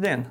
[0.00, 0.22] Labdien!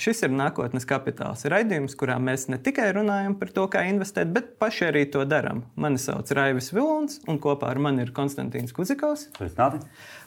[0.00, 1.42] Šis ir nākotnes kapitāls.
[1.52, 5.60] Raidījums, kurā mēs ne tikai runājam par to, kā investēt, bet paši arī to darām.
[5.76, 9.26] Mani sauc Raivis Vilons, un kopā ar mani ir Konstantīns Kuzikovs.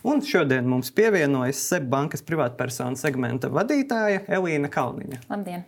[0.06, 5.24] Un šodien mums pievienojas SEB bankas privātpersonu segmenta vadītāja Elīna Kalniņa.
[5.34, 5.66] Labdien!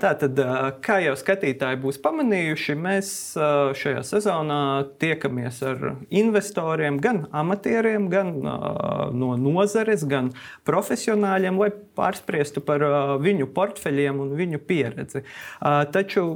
[0.00, 0.38] Tātad,
[0.84, 3.12] kā jau skatītāji būs pamanījuši, mēs
[3.80, 4.60] šajā sezonā
[5.02, 10.32] tiekamies ar investoriem, gan amatieriem, gan no nozares, gan
[10.68, 12.84] profesionāļiem, lai pārspriestu par
[13.20, 15.24] viņu portfeļiem un viņu pieredzi.
[15.60, 16.26] Taču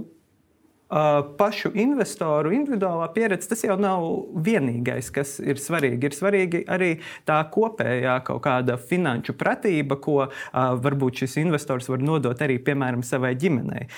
[1.39, 4.05] pašu investoru individuālā pieredze, tas jau nav
[4.47, 6.07] vienīgais, kas ir svarīgi.
[6.07, 6.91] Ir svarīgi arī
[7.27, 13.35] tā kopējā kaut kāda finanšu pratība, ko varbūt šis investors var nodot arī, piemēram, savai
[13.41, 13.89] ģimenei.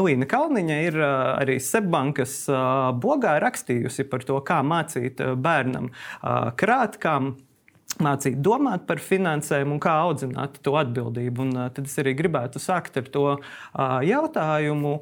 [0.00, 2.40] Elīna Kalniņa ir arī Sebbankas
[3.02, 5.92] blogā rakstījusi par to, kā mācīt bērnam
[6.60, 7.18] krāt, kā
[8.00, 11.44] mācīt domāt par finansēm un kā audzināt to atbildību.
[11.44, 13.26] Un, tad es arī gribētu sākt ar to
[14.06, 14.94] jautājumu.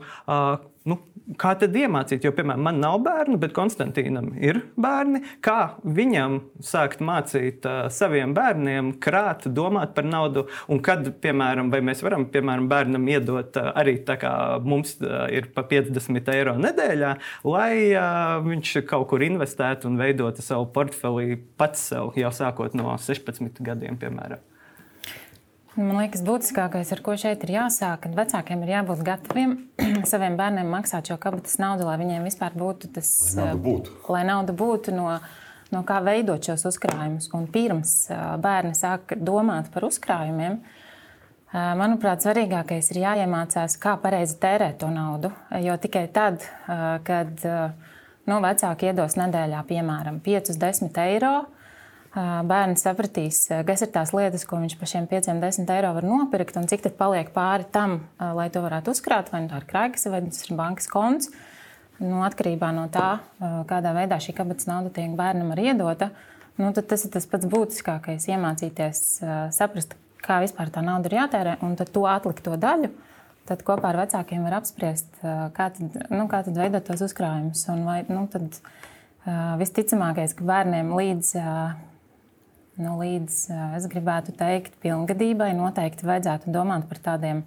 [0.89, 0.97] Nu,
[1.41, 2.25] kā tad iemācīt?
[2.25, 5.21] Jo, piemēram, man nav bērnu, bet Konstantīnam ir bērni.
[5.45, 10.47] Kā viņam sākt mācīt uh, saviem bērniem krāt, domāt par naudu?
[10.73, 14.33] Un kad, piemēram, vai mēs varam piemēram, bērnam iedot uh, arī tā kā
[14.65, 17.15] mums uh, ir pa 50 eiro nedēļā,
[17.49, 22.97] lai uh, viņš kaut kur investētu un veidotu savu portfeli pats sev jau sākot no
[22.97, 24.41] 16 gadiem, piemēram?
[25.79, 29.53] Man liekas, būtiskākais, ar ko šeit ir jāsāk, kad vecākiem ir jābūt gataviem
[30.11, 34.23] saviem bērniem maksāt šo kabatas naudu, lai viņiem vispār būtu tas, lai nauda būtu, lai
[34.27, 35.13] nauda būtu no,
[35.71, 37.29] no kā veidot šos uzkrājumus.
[37.39, 37.93] Un pirms
[38.43, 40.59] bērni sāk domāt par uzkrājumiem,
[41.79, 45.31] manuprāt, svarīgākais ir jāiemācās, kā pareizi tērēt to naudu.
[45.63, 46.43] Jo tikai tad,
[47.07, 51.37] kad nu, vecāki iedos nedēļā, piemēram, 5-10 eiro,
[52.15, 56.69] bērns sapratīs, kas ir tās lietas, ko viņš par šiem 5-10 eiro var nopirkt, un
[56.71, 60.23] cik tad paliek pāri tam, lai to varētu uzkrāt, vai nu tā ir krājkas, vai
[60.25, 61.31] tas ir bankas konts.
[61.99, 66.13] Nu, atkarībā no tā, kādā veidā šī kabatas nauda tiek bērnam arī iedota,
[66.57, 69.03] nu, tas ir tas pats būtiskākais- iemācīties
[69.55, 72.91] saprast, kā vispār tā nauda ir jātērē, un to atlikto daļu.
[73.49, 77.69] Tad kopā ar vecākiem var apspriest, kā tad, nu, kā tad veidot tos uzkrājumus.
[77.73, 78.61] Un vai, nu, tad,
[79.59, 81.33] visticamākais, ka bērniem līdz
[82.79, 83.37] Nu, līdz
[83.75, 87.43] es gribētu teikt, pilngadībai noteikti vajadzētu domāt par tādiem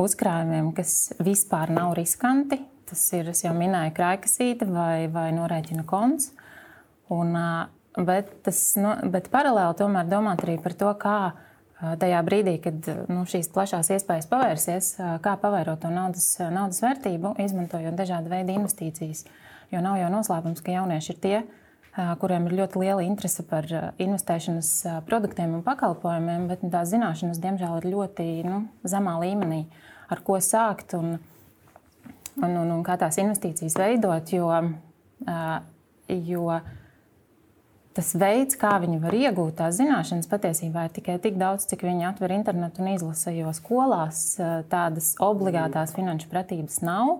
[0.00, 2.62] uzkrājumiem, kas vispār nav riskanti.
[2.88, 6.30] Tas ir, jau minēju, krājkasīte vai, vai norēķina konts.
[7.12, 7.36] Un,
[8.08, 11.16] bet, tas, nu, bet paralēli tomēr domāt arī par to, kā
[12.00, 14.92] tajā brīdī, kad nu, šīs plašās iespējas pavērsies,
[15.24, 19.26] kā pavairot to naudas, naudas vērtību, izmantojot dažādu veidu investīcijas.
[19.72, 21.61] Jo nav jau noslēpums, ka jaunieši ir tie, kas
[21.92, 23.66] kuriem ir ļoti liela interese par
[24.00, 24.70] investēšanas
[25.08, 29.66] produktiem un pakalpojumiem, bet tās zināšanas, diemžēl, ir ļoti nu, zemā līmenī,
[30.12, 31.18] ar ko sākt un,
[32.40, 34.32] un, un, un kā tās investīcijas veidot.
[34.32, 34.48] Jo,
[36.08, 36.46] jo
[37.92, 42.08] tas veids, kā viņi var iegūt tās zināšanas, patiesībā ir tikai tik daudz, cik viņi
[42.08, 43.36] atver internetu un izlasa.
[43.36, 44.24] Jo skolās
[44.72, 47.18] tādas obligātās finanšu pratības nav.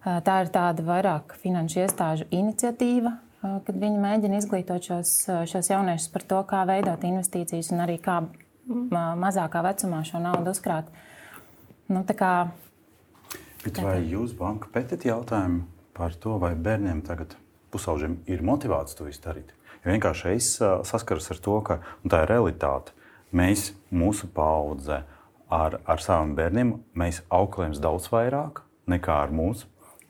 [0.00, 5.12] Tā ir tāda vairāk finanšu iestāžu iniciatīva, kad viņi mēģina izglītot šos,
[5.50, 8.20] šos jauniešus par to, kā veidot investīcijas un arī kā
[8.68, 10.90] mazākā vecumā šo naudu uzkrāt.
[11.88, 12.32] Nu, kā,
[13.64, 15.64] Bet vai jūs banka pētat jautājumu
[15.96, 17.34] par to, vai bērniem tagad
[17.74, 19.50] pusauģiem ir motivāts to izdarīt?
[19.82, 20.52] Jo vienkārši es
[20.88, 22.94] saskaros ar to, ka tā ir realitāte.
[23.34, 25.02] Mēs, mūsu paudze,
[25.52, 29.66] ar, ar saviem bērniem, mēs auklējam daudz vairāk nekā ar mūsu.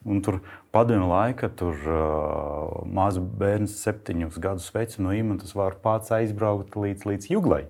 [0.09, 0.41] Un tur
[0.73, 7.05] padomju laika, tur uh, mazs bērns, septiņus gadus vecs no īmatas, var pats aizbraukt līdz,
[7.09, 7.67] līdz juglai.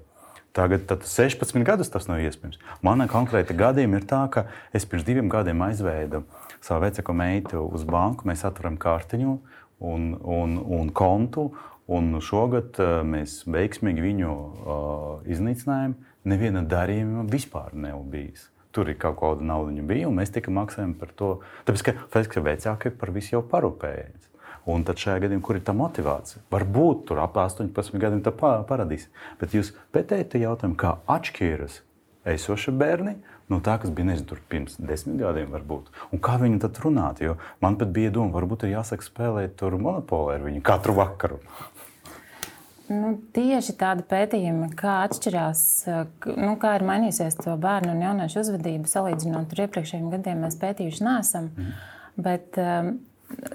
[0.56, 2.58] Tagad, tad 16 gadus tas nav iespējams.
[2.82, 6.24] Manā konkrēta gadījumā ir tā, ka es pirms diviem gadiem aizvēdu
[6.64, 8.26] savu vecāko meitu uz banku.
[8.26, 9.36] Mēs atveram kartiņu
[9.78, 11.50] un, un, un kontu.
[11.88, 12.76] Un šogad
[13.08, 15.94] mēs veiksmīgi viņu uh, iznīcinājām.
[16.28, 18.50] Neviena darījuma vispār nav bijis.
[18.78, 21.32] Tur ir kaut kāda nauda, bija, un mēs tikai maksājam par to.
[21.66, 24.28] Tāpēc, ka, tāpēc, ka vecāki par visu jau parūpējas.
[24.70, 26.44] Un tad šajā gadījumā, kur ir tā motivācija?
[26.52, 29.08] Varbūt tur ap 18 gadiem tā parādīs.
[29.40, 31.80] Bet jūs pētējat jautājumu, kā atšķiras
[32.28, 33.16] esošie bērni
[33.48, 35.88] no tā, kas bija nezinu, pirms desmit gadiem, varbūt.
[36.12, 37.24] Un kā viņi tad runāt?
[37.24, 41.40] Jo man pat bija doma, varbūt ir jāsaka spēlēt tur monopolu ar viņu katru vakaru.
[42.88, 45.62] Nu, tieši tāda pētījuma, kā atšķirās,
[46.40, 51.04] nu, kā ir mainījusies to bērnu un jauniešu uzvedība, salīdzinot ar iepriekšējiem gadiem, mēs pētījuši
[51.04, 51.50] neesam.
[51.52, 51.74] Mm.
[52.24, 52.94] Bet um,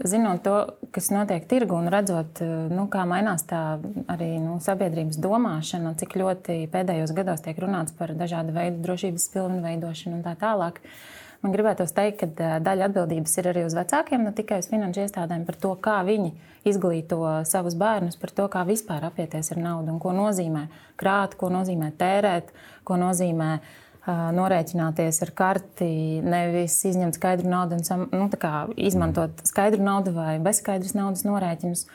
[0.05, 0.55] zinot to,
[0.93, 3.61] kas notiek tirgu un redzot, nu, kā mainās tā
[4.11, 10.19] arī nu, sabiedrības domāšana, cik ļoti pēdējos gados tiek runāts par dažādu veidu drošības pilnveidošanu
[10.19, 10.81] un tā tālāk.
[11.43, 15.43] Man gribētos teikt, ka daļa atbildības ir arī uz vecākiem, ne tikai uz finanšu iestādēm
[15.43, 16.31] par to, kā viņi
[16.71, 17.19] izglīto
[17.49, 20.69] savus bērnus, par to, kā vispār apieties ar naudu un ko nozīmē
[20.99, 22.53] krāt, ko nozīmē tērēt,
[22.87, 23.49] ko nozīmē
[24.07, 25.91] norēķināties ar karti,
[26.23, 28.29] nevis izņemt skaidru naudu un nu,
[28.79, 31.85] izmantot skaidru naudu vai bezskaidras naudas norēķinus.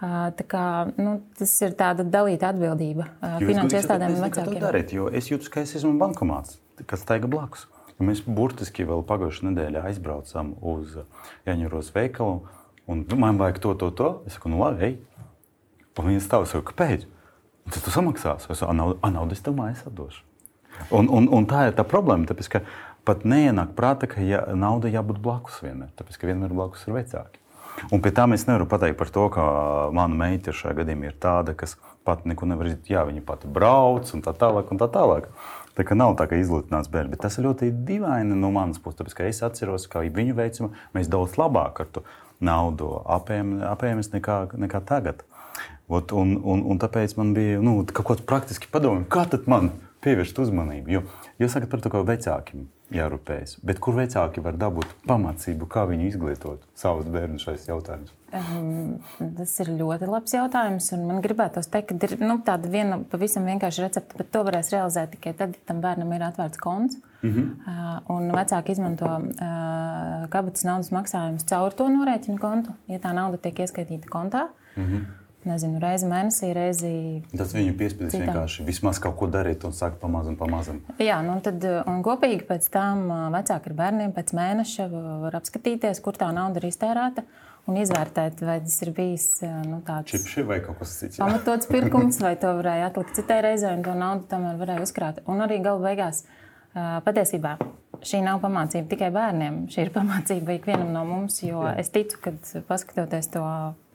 [0.00, 0.66] Tā kā,
[1.00, 3.10] nu, tas ir tāda dalīta atbildība
[3.40, 4.62] finanšu iestādēm un vecākiem.
[4.62, 6.56] Darīt, es jūtu, ka es esmu bankomāts,
[6.88, 7.66] kas taiga blakus.
[8.00, 10.96] Mēs burtiski vēl pagājušajā nedēļā aizbraucām uz
[11.48, 12.40] Jaņuros veikalu.
[12.90, 14.10] Un man vajag to, to, to.
[14.26, 14.94] Es saku, nu labi, ej.
[16.00, 17.04] Un viņi stāv, saku, kāpēc?
[17.66, 18.48] Un tad tu samaksāsi.
[18.50, 20.24] Es saku, naudu es tev mājās atdošu.
[20.88, 22.24] Un, un, un tā ir tā problēma.
[22.30, 22.62] Tāpēc, ka
[23.06, 25.92] pat neienāk prātā, ka ja, nauda jābūt blakus vienmēr.
[25.98, 27.40] Tāpēc, ka vienmēr blakus ir vecāki.
[27.94, 29.44] Un pie tā mēs nevaram pateikt par to, ka
[29.94, 32.90] mana meita šajā gadījumā ir tāda, kas pat neko nevar izdarīt.
[32.92, 34.72] Jā, viņa pati brauc un tā tālāk.
[34.72, 35.28] Un tā tālāk.
[35.28, 38.98] Tā kā nav tā, ka izlutināts bērns, bet tas ir ļoti dīvaini no manas puses.
[39.00, 42.04] Tāpēc, ka es atceros, ka viņu veicam, mēs daudz labāk ar to
[42.40, 45.24] naudu apējamies nekā, nekā tagad.
[45.90, 49.72] Ot, un, un, un tāpēc man bija nu, kaut kāds praktiski padomu, kā tad man
[50.04, 50.92] pievērst uzmanību.
[50.94, 51.02] Jo
[51.42, 53.58] jūs sakat par to, ka vecākiem jārūpējas.
[53.66, 58.16] Bet kur vecāki var dabūt pamācību, kā viņi izglītot savus bērnus šajos jautājumos?
[58.30, 58.98] Um,
[59.38, 60.90] tas ir ļoti labs jautājums.
[61.02, 65.16] Man gribētos teikt, ka ir nu, tāda viena pavisam vienkārša recepte, bet to varēs realizēt
[65.16, 67.00] tikai tad, ja tam bērnam ir atvērts konts.
[67.20, 67.48] Mm -hmm.
[67.68, 73.36] uh, un vecāki izmanto uh, kabatas naudas maksājumus caur to norēķinu kontu, ja tā nauda
[73.36, 74.48] tiek ieskaitīta kontā.
[74.76, 76.92] Mm -hmm nezinu, reizi mēnesī, reizi.
[77.32, 80.80] Tas viņu piespiedīs vienkārši vismaz kaut ko darīt un sākt pamazām, pamazām.
[81.00, 81.64] Jā, nu tad
[82.04, 84.88] kopīgi pēc tam vecāki ar bērniem pēc mēneša
[85.24, 87.24] var apskatīties, kur tā nauda ir iztērēta.
[87.68, 89.24] Un izvērtēt, vai tas ir bijis
[89.68, 91.20] nu, tāds Čipši vai kaut kas cits.
[91.20, 95.20] Pamatots pirkums, vai to varēja atlikt citai reizei, un to naudu tomēr varēja uzkrāt.
[95.30, 96.24] Un arī galu beigās
[96.74, 97.58] patiesībā
[98.00, 99.62] šī nav pamācība tikai bērniem.
[99.70, 101.76] Šī ir pamācība ikvienam no mums, jo Jā.
[101.84, 102.34] es ticu, ka
[102.66, 103.44] paskatoties to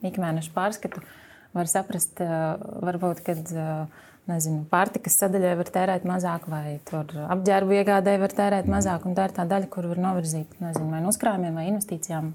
[0.06, 1.25] ikmēneša pārskatu, uh,
[1.56, 2.20] var saprast,
[2.86, 3.52] varbūt, kad
[4.30, 9.06] nezinu, pārtikas sadaļai var tērēt mazāk, vai apģērbu iegādēji var tērēt mazāk.
[9.16, 12.34] Tā ir tā daļa, kur var novirzīt nezinu, vai nu uzkrājumiem, vai investīcijām,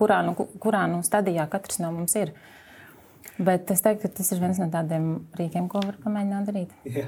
[0.00, 2.34] kurā nu, kurā nu stadijā katrs no mums ir.
[2.34, 2.57] Uh,
[3.38, 5.04] Bet es teiktu, ka tas ir viens no tādiem
[5.38, 6.72] rīkiem, ko var pamēģināt darīt.
[6.90, 7.04] Ja.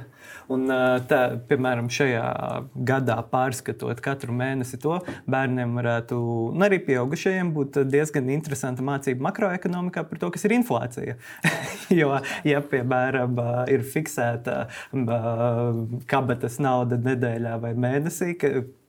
[0.52, 0.70] Un,
[1.10, 2.22] tā, piemēram, šajā
[2.86, 5.00] gadā pārskatot katru mēnesi to,
[5.30, 6.18] bērniem varētu,
[6.54, 11.18] un arī pieaugušajiem, būt diezgan interesanta mācība makroekonomikā par to, kas ir inflācija.
[12.00, 12.12] jo,
[12.46, 13.40] ja, piemēram,
[13.74, 14.60] ir fiksēta
[16.10, 18.36] kabatas nauda nedēļā vai mēnesī,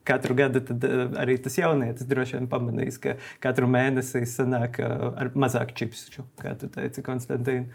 [0.08, 5.32] katru gadu eh, arī tas jaunietis droši vien pamanīs, ka katru mēnesi sanāk eh, ar
[5.38, 7.68] mazāk čipsu, kā tu teici, Konstantīna.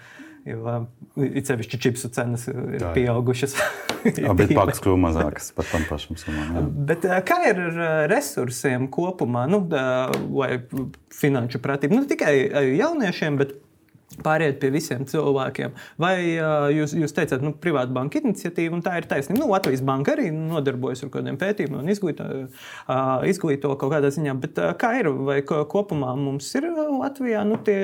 [0.48, 0.86] Jo
[1.20, 3.58] it sevišķi čipsu cenas ir Jā, pieaugušas.
[4.40, 6.70] bet pakas kļuva mazākas par tam pašam summām.
[6.88, 10.62] Bet kā ir ar resursiem kopumā, nu, vai
[11.12, 11.98] finanšu pratību?
[11.98, 12.32] Nu, ne tikai
[12.78, 13.58] jauniešiem, bet
[14.24, 15.75] pāriet pie visiem cilvēkiem.
[16.02, 19.42] Vai uh, jūs, jūs teicāt, nu, privāta banka iniciatīva, un tā ir taisnība.
[19.44, 24.12] Nu, Latvijas banka arī nodarbojas ar kaut kādiem pētījumiem un izglīto, uh, izglīto kaut kādā
[24.14, 24.36] ziņā.
[24.42, 25.12] Bet, uh, kā ir?
[25.28, 27.78] Vai kopumā mums ir Latvijā nu, tie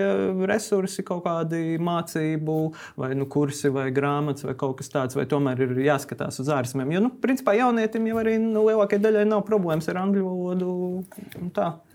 [0.50, 2.58] resursi, kaut kādi mācību,
[3.00, 6.96] vai nu, kursi, vai grāmatas, vai kaut kas tāds, vai tomēr ir jāskatās uz ārzemēm?
[6.96, 10.72] Jo, nu, principā, jaunietim jau arī nu, lielākajai daļai nav problēmas ar angļu valodu.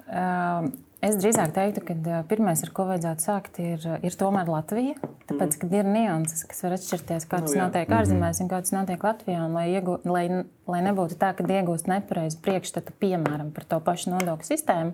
[0.08, 0.76] Um.
[0.98, 4.96] Es drīzāk teiktu, ka pirmais, ar ko vajadzētu sākt, ir, ir tomēr Latvija.
[5.28, 5.60] Tāpēc, mm.
[5.62, 8.00] kad ir nianses, kas var atšķirties, kā tas nu, notiek mm -hmm.
[8.00, 9.44] ārzemēs un kā tas notiek Latvijā.
[9.46, 10.24] Un, lai, iegū, lai,
[10.66, 14.92] lai nebūtu tā, ka iegūst nepareizu priekšstatu, piemēram, par to pašu nodokļu sistēmu,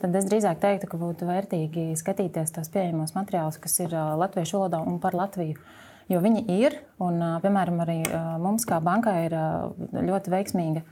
[0.00, 4.80] tad es drīzāk teiktu, ka būtu vērtīgi skatīties tos pieejamos materiālus, kas ir latviešu valodā
[4.80, 5.60] un par Latviju.
[6.08, 8.02] Jo viņi ir, un, piemēram, arī
[8.38, 9.34] mums kā bankai ir
[9.92, 10.82] ļoti veiksmīga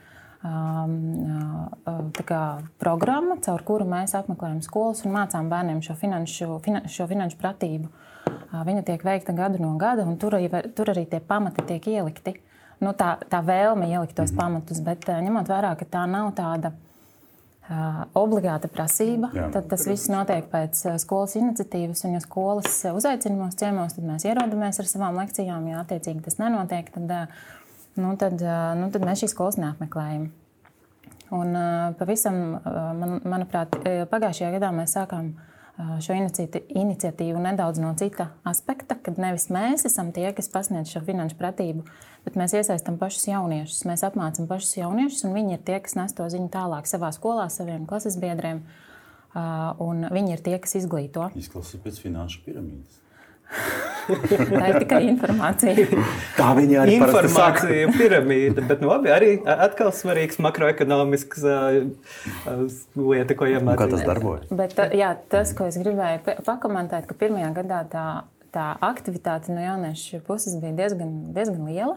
[2.29, 2.43] kā,
[2.81, 7.89] programma, caur kuru mēs apmeklējam skolas un mācām bērniem šo finanšu, finan, šo finanšu pratību.
[7.89, 10.37] Uh, viņa tiek veikta gadu no gada, un tur,
[10.77, 12.37] tur arī tie pamati tiek ielikti.
[12.85, 16.75] Nu, tā, tā vēlme ielikt tos pamatus, bet uh, ņemot vērā, ka tā nav tāda
[18.13, 19.31] obligāta prasība.
[19.33, 22.03] Jā, tad tas viss notiek pēc skolas iniciatīvas.
[22.05, 25.71] Un, ja skolas uzaicina mūsu ciemos, tad mēs ierodamies ar savām lekcijām.
[25.71, 27.15] Ja attiecīgi tas nenotiek, tad
[28.01, 28.41] nu tad,
[28.79, 30.31] nu tad mēs šīs skolas neapmeklējam.
[31.35, 31.57] Un,
[31.99, 32.37] pavisam,
[33.01, 33.75] man, manuprāt,
[34.11, 35.33] pagājušajā gadā mēs sākām
[35.75, 41.39] šo iniciatīvu nedaudz no cita aspekta, kad nevis mēs esam tie, kas pasniedz šo finanšu
[41.41, 41.83] pratību,
[42.27, 43.83] bet mēs iesaistām pašus jauniešus.
[43.89, 47.49] Mēs apmācām pašus jauniešus, un viņi ir tie, kas nes to ziņu tālāk savā skolā,
[47.51, 48.63] saviem klases biedriem.
[49.35, 51.27] Un viņi ir tie, kas izglīto.
[51.35, 53.01] Izklausās pēc finanšu piramīdas.
[54.05, 55.87] Tā ir tikai informācija.
[56.39, 57.05] Tā viņa arī ir.
[57.05, 61.79] Informācija, piramīda, bet nu, labi, arī atkal svarīgs makroekonomisks uh,
[62.99, 63.81] lieta, ko iemācījās.
[63.81, 64.49] Kā tas darbojas?
[64.53, 68.09] Bet, jā, tas, ko es gribēju pakomentēt, ka pirmajā gadā tā,
[68.55, 71.97] tā aktivitāte no jauniešu puses bija diezgan, diezgan liela.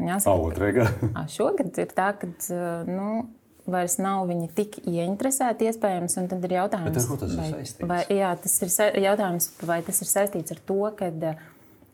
[0.00, 2.30] Jāsaka, ka šogad ir tā, ka
[2.88, 3.10] nu,
[3.72, 6.16] vairs nav viņi tik ieinteresēti, iespējams.
[6.30, 10.10] Tad ir jautājums, Bet, tas vai, ir vai, jā, tas ir jautājums, vai tas ir
[10.10, 11.44] saistīts ar to, ka eh,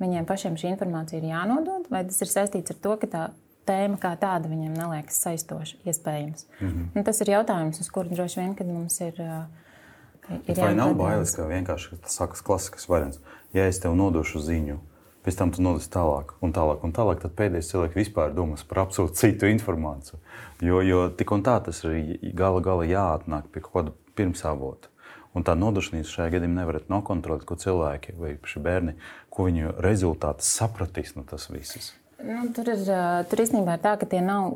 [0.03, 3.27] viņiem pašiem šī informācija ir jānodod, vai tas ir saistīts ar to, ka tā
[3.67, 6.47] tēma kā tāda viņiem neliekas saistoša, iespējams.
[6.61, 6.91] Mm -hmm.
[6.95, 9.21] Un tas ir jautājums, uz kuru droši vien, kad mums ir.
[9.21, 13.21] Eh, ir vai nav bailes, ka vienkārši tas sākas klasisks variants?
[13.53, 14.79] Ja es tev nodošu ziņu,
[15.27, 18.85] pēc tam tu nodasi tālāk, un tālāk, un tālāk, tad pēdējais cilvēks vispār domās par
[18.85, 20.21] absolūti citu informāciju.
[20.63, 24.93] Jo, jo tik un tā tas ir gala galā jāatnāk pie kaut kāda pirmsavota.
[25.37, 28.97] Un tā nodošanās šajā gadījumā nevarat nokontrolēt, ko cilvēki vai bērni,
[29.29, 31.91] ko viņu rezultāti sapratīs no tas viss.
[32.25, 32.81] Nu, tur ir
[33.29, 34.55] tur īstenībā ir tā, ka tie nav,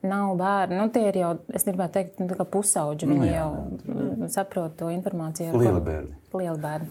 [0.00, 0.78] nav bērni.
[0.78, 3.08] Nu, tie ir jau, es gribētu teikt, nu, pusauģi.
[3.10, 4.28] Viņi nu, jā, jau jā.
[4.32, 5.52] saprot to informāciju.
[5.60, 6.16] Lieli bērni.
[6.40, 6.88] Lieli bērni.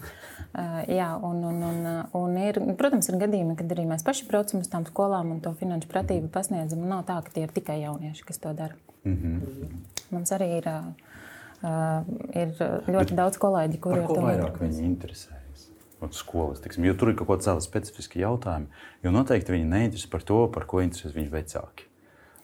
[0.50, 4.62] Uh, jā, un, un, un, un ir, protams, ir gadījumi, kad arī mēs paši braucam
[4.62, 6.86] uz tām skolām un to finanšu pratību pasniedzam.
[6.90, 8.78] Nav tā, ka tie ir tikai jaunieši, kas to dara.
[9.02, 9.74] Mm -hmm.
[10.10, 12.02] Mums arī ir, uh,
[12.34, 12.54] ir
[12.86, 15.39] ļoti Bet daudz kolēģi, kuri ar to vairāk viņi interesē
[16.16, 16.62] skolas.
[16.64, 18.70] Tiksim, jo tur ir kaut kāda sava specifiska jautājuma.
[19.04, 21.86] Jo noteikti viņi neinteresē par to, par ko interesē viņu vecāki.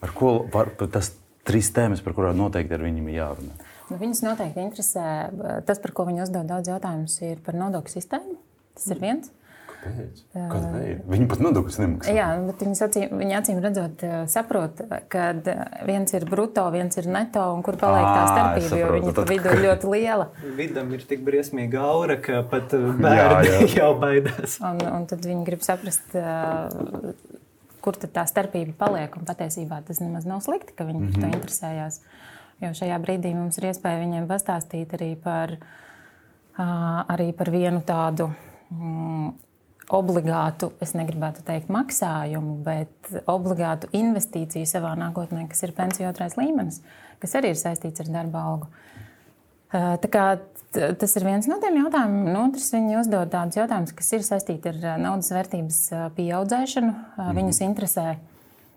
[0.05, 1.15] Ar ko var, tas
[1.47, 3.57] trīs tēmas, par kurām noteikti ar viņiem ir jārunā.
[3.87, 5.07] Nu, viņus noteikti interesē
[5.67, 8.37] tas, par ko viņi uzdod daudz jautājumus, ir par nodokļu sistēmu.
[8.77, 9.31] Tas ir viens.
[9.87, 10.23] Kāpēc?
[10.37, 10.99] Kādēļ?
[11.13, 12.15] Viņi pat nodokļus nemaksā.
[12.17, 15.25] Jā, bet viņi acīm, viņi acīm redzot, saprot, ka
[15.89, 19.33] viens ir brutto, viens ir neto, un kur paliek tā starpība, saprotu, jo viņa tad...
[19.33, 20.29] vidū ir ļoti liela.
[20.59, 22.75] Vidam ir tik briesmīga aura, ka pat
[23.05, 23.73] bērni jā, jā.
[23.81, 24.61] jau baidās.
[24.61, 26.17] Un, un tad viņi grib saprast,
[27.87, 31.13] kur tā starpība paliek, un patiesībā tas nemaz nav slikti, ka viņi mm -hmm.
[31.13, 31.37] par to mhm.
[31.39, 32.01] interesējās.
[32.65, 35.59] Jo šajā brīdī mums ir iespēja viņiem pastāstīt arī par,
[36.57, 38.31] arī par vienu tādu
[38.71, 39.33] mm,
[39.95, 46.81] obligātu, es negribētu teikt, maksājumu, bet obligātu investīciju savā nākotnē, kas ir pensiju otrais līmenis,
[47.23, 48.71] kas arī ir saistīts ar darba algu.
[49.77, 50.25] Tā kā,
[50.73, 52.31] tas ir viens no tiem jautājumiem.
[52.33, 55.81] No otras, viņi uzdod tādus jautājumus, kas ir saistīti ar naudas vērtības
[56.17, 56.93] pieaudzēšanu.
[56.95, 57.39] Mhm.
[57.41, 58.07] Viņus interesē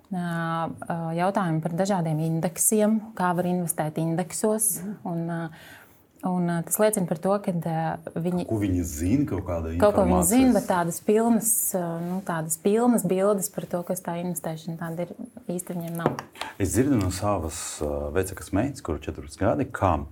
[0.09, 4.79] jautājumi par dažādiem indeksiem, kā var investēt indeksos.
[5.05, 5.29] Un,
[6.27, 7.53] un tas liecina par to, ka
[8.15, 12.59] viņi, ko viņi zina, kaut kāda kaut ko viņi zina, bet tādas pilnas, nu, tādas
[12.61, 15.13] pilnas bildes par to, kas tā investēšana tāda ir
[15.55, 16.19] īsti viņiem nav.
[16.59, 17.79] Es dzirdu no savas
[18.15, 20.09] vecākas meitas, kur ir 14 gadi, kam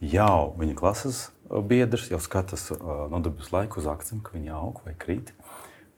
[0.00, 1.26] jau viņa klases
[1.68, 5.34] biedrs jau skatās nodarbības laiku uz akciju, ka viņi aug vai krīt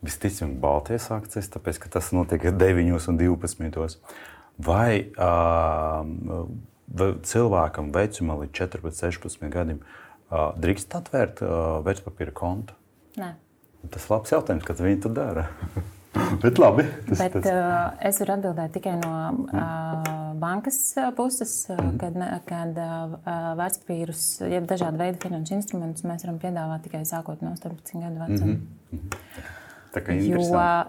[0.04, 3.98] visticamāk Baltijas akcijas, tāpēc ka tas notiek 9 un 12.
[4.64, 6.04] Vai uh,
[7.30, 9.80] cilvēkam vecumā līdz 14, 16 gadiem
[10.30, 11.42] drīkst atvērt
[11.86, 12.76] vērtspapīra kontu?
[13.20, 13.34] Nē.
[13.92, 15.48] Tas ir labs jautājums, kad viņi to dara.
[16.42, 16.84] Bet labi.
[17.08, 17.46] Tas, Bet, tas...
[17.50, 19.14] Uh, es varu atbildēt tikai no
[19.50, 20.78] uh, bankas
[21.16, 21.96] puses, mm.
[21.98, 23.16] kad, kad uh,
[23.58, 28.54] vērtspapīrus, jeb dažādu veidu finanšu instrumentus mēs varam piedāvāt tikai sākot no 18 gadu vecuma.
[28.54, 28.60] Mm
[28.92, 29.52] -hmm.
[29.94, 30.84] Jo eh,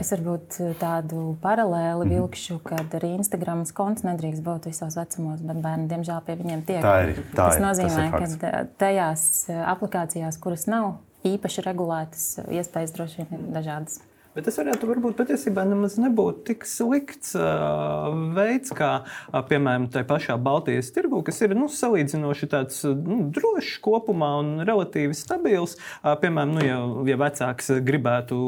[0.00, 2.14] es varbūt tādu paralēli mhm.
[2.14, 6.82] vilkšu, kad arī Instagram konts nedrīkst būt visos vecumos, bet bērni diemžēl pie viņiem tiek.
[6.84, 7.22] Tā ir.
[7.34, 10.94] Tā tas nozīmē, ka eh, tajās eh, aplikācijās, kuras nav
[11.28, 14.00] īpaši regulētas, iespējas droši vien ir dažādas.
[14.30, 20.06] Bet tas varētu būt patiesībā nemaz nebūt tik slikts uh, veids, kā uh, piemēram tajā
[20.06, 25.74] pašā Baltijas tirgu, kas ir nu, salīdzinoši tāds, nu, drošs kopumā un relatīvi stabils.
[25.98, 26.76] Uh, piemēram, nu, ja,
[27.10, 28.38] ja vecāks gribētu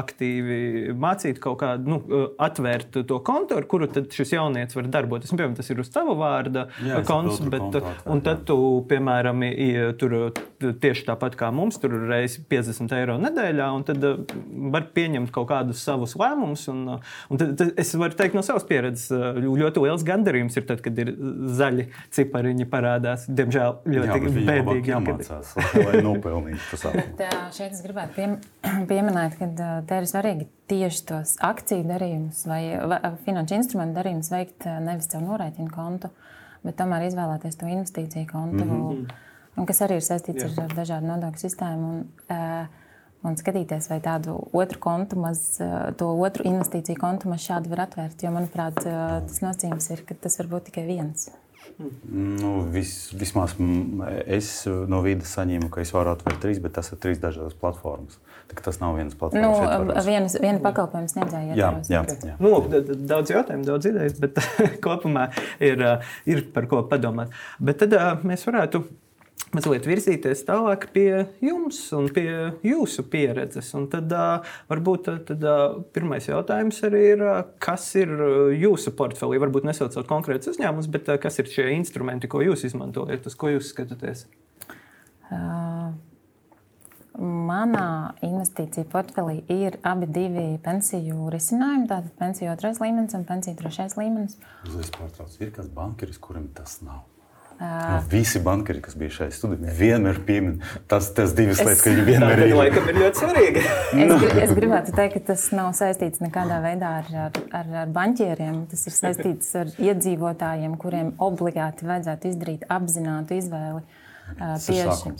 [0.00, 5.30] aktīvi mācīt kaut kādu, nu, atvērt to kontu, ar kuru šis jaunietis var darboties.
[5.30, 8.58] Nu, piemēram, tas ir uz tava vārda Jā, konts, bet kontakt, un tad tu,
[8.90, 9.70] piemēram, i,
[10.02, 10.18] tur
[10.58, 14.02] tieši tāpat kā mums, tur reiz 50 eiro nedēļā, un tad
[14.74, 16.68] var pieņemt pieņemt kaut kādus savus lēmumus.
[16.68, 20.56] Un, uh, un tad, tad es varu teikt no savas pieredzes, uh, ļoti liels gandarījums
[20.56, 21.14] ir tad, kad ir
[21.58, 23.26] zaļi cipariņi parādās.
[23.28, 27.28] Diemžēl ļoti bēdīgi jāmācās, lai nopelnītu pasākumu.
[27.58, 28.38] šeit es gribētu piem
[28.90, 34.32] pieminēt, ka uh, te ir svarīgi tieši tos akciju darījumus vai, vai finanšu instrumentu darījumus
[34.32, 36.10] veikt nevis caur norēķinu kontu,
[36.64, 38.64] bet tomēr izvēlēties to investīciju kontu.
[38.64, 39.16] Mm -hmm.
[39.58, 40.50] Un kas arī ir saistīts Jā.
[40.62, 41.88] ar dažādu nodokļu sistēmu.
[41.88, 42.77] Un, uh,
[43.26, 47.86] un skatīties, vai tādu otru kontu, maz, eh, to otru investīciju kontu maz šādi var
[47.88, 48.22] atvērt.
[48.22, 51.30] Jo, manuprāt, eh, tas nozīmes ir, ka tas var būt tikai viens.
[52.08, 53.54] Nu, vis, vismaz
[54.26, 58.18] es no vidas saņēmu, ka es varu atvērt trīs, bet tas ir trīs dažādas platformas.
[58.64, 59.92] Tas nav viens platformas.
[59.92, 61.58] Nu, vienas, viena pakalpojuma sniedzēja.
[61.58, 62.36] Jā, jā, jā.
[62.40, 62.62] Nu,
[63.10, 64.40] daudz jautājumu, daudz idejas, bet
[64.84, 65.28] kopumā
[65.60, 65.84] ir,
[66.26, 67.34] ir par ko padomāt.
[67.60, 67.94] Bet tad
[68.26, 68.82] mēs varētu
[69.54, 71.10] mazliet virzīties tālāk pie
[71.44, 72.28] jums un pie
[72.66, 73.70] jūsu pieredzes.
[73.78, 78.12] Un tad uh, varbūt tad, uh, pirmais jautājums arī ir, uh, kas ir
[78.58, 79.40] jūsu portfelī?
[79.42, 83.52] Varbūt nesaucot konkrētus uzņēmumus, bet uh, kas ir šie instrumenti, ko jūs izmantojat, uz ko
[83.54, 84.26] jūs skatāties?
[85.28, 85.92] Uh,
[87.18, 91.88] manā investīcija portfelī ir abi divi pensiju risinājumi.
[91.90, 94.38] Tātad pensiju otrais līmenis un pensiju trešais līmenis.
[94.68, 97.04] Uzreiz pārtrauc, ir kāds bankeris, kuram tas nav.
[97.58, 101.90] Uh, Visi bankeri, kas bija šajā studijā, vienmēr piemin tās, tās divas es, lietas, ka
[101.90, 102.52] viņi vienmēr ir.
[102.54, 103.64] Laikam ir ļoti svarīgi.
[104.04, 108.60] es, es gribētu teikt, ka tas nav saistīts nekādā veidā ar, ar, ar, ar banķieriem.
[108.70, 115.16] Tas ir saistīts ar iedzīvotājiem, kuriem obligāti vajadzētu izdarīt apzinātu izvēli uh, tieši,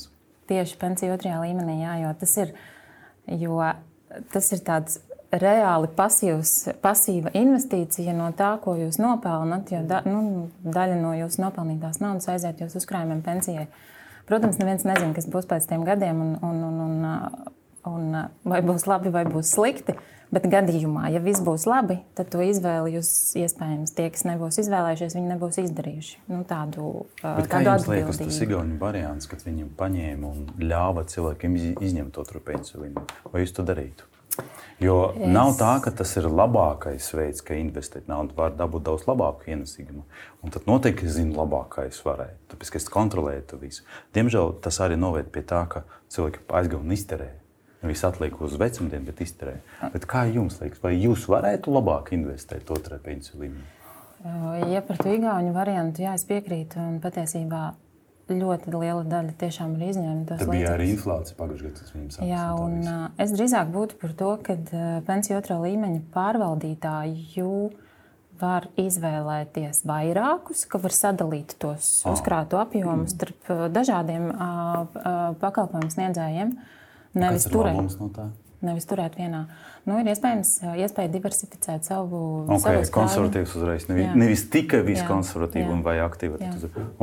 [0.52, 1.80] tieši pensiju otrajā līmenī.
[1.83, 2.54] Jā, jo tas ir,
[3.35, 3.59] jo
[4.30, 5.02] tas ir tāds
[5.35, 11.42] reāli pasīvs, pasīva investīcija no tā, ko jūs nopelnat, jo da, nu, daļa no jūsu
[11.44, 13.68] nopelnītās naudas aiziet jūsu uzkrājumiem pensijai.
[14.28, 17.50] Protams, neviens nezina, kas būs pēc tiem gadiem, un, un, un, un,
[17.88, 19.97] un vai būs labi vai būs slikti.
[20.28, 23.08] Bet gadījumā, ja viss būs labi, tad to izvēli jūs
[23.40, 26.18] iespējams tie, kas nebūs izvēlējušies, viņi nebūs izdarījuši.
[26.28, 27.94] Nu, tādu atbildību.
[27.94, 32.92] Liekas, tas ir Igaunijas variants, kad viņi paņēma un ļāva cilvēkiem izņemt to pensiju.
[33.32, 34.04] Vai jūs to darītu?
[34.78, 35.25] Jo es...
[35.35, 38.37] nav tā, ka tas ir labākais veids, kā investēt naudu.
[38.38, 40.04] Var dabūt daudz labāku ienesīgumu.
[40.44, 42.37] Un tad noteikti zinu, labākais varēja.
[42.52, 43.87] Tāpēc, es kontrolēju to visu.
[44.14, 45.82] Diemžēl tas arī noved pie tā, ka
[46.14, 47.37] cilvēki aizgāja un izterēja.
[47.82, 49.90] Nevis atliek uz vecumdienu, bet izterēja.
[49.94, 53.66] Bet kā jums liekas, vai jūs varētu labāk investēt otrajā pensiju līmenī?
[54.73, 56.80] Ja par to īgauņu variantu, jā, es piekrītu.
[56.82, 57.68] Un patiesībā
[58.28, 60.38] ļoti liela daļa tiešām ir izņemta.
[60.40, 62.28] Tā bija arī inflācija pagājušajā gadā.
[62.28, 67.52] Jā, un uh, es drīzāk būtu par to, ka uh, pensiju otrā līmeņa pārvaldītāju
[68.38, 72.12] var izvēlēties vairākus, ka var sadalīt tos oh.
[72.14, 73.14] uzkrātu apjomus mm.
[73.17, 74.28] starp uh, dažādiem
[75.41, 76.52] pakalpojumu sniedzējiem.
[77.19, 77.99] Nevis turēt.
[77.99, 78.28] No?
[78.69, 79.45] Nevis turēt vienā.
[79.86, 80.50] Nu, ir iespējams,
[80.82, 82.19] iespēja diversificēt savu
[82.50, 83.86] okay, konservatīvu uzreiz.
[83.88, 86.41] Nevis, nevis tikai visu konservatīvu vai aktīvu.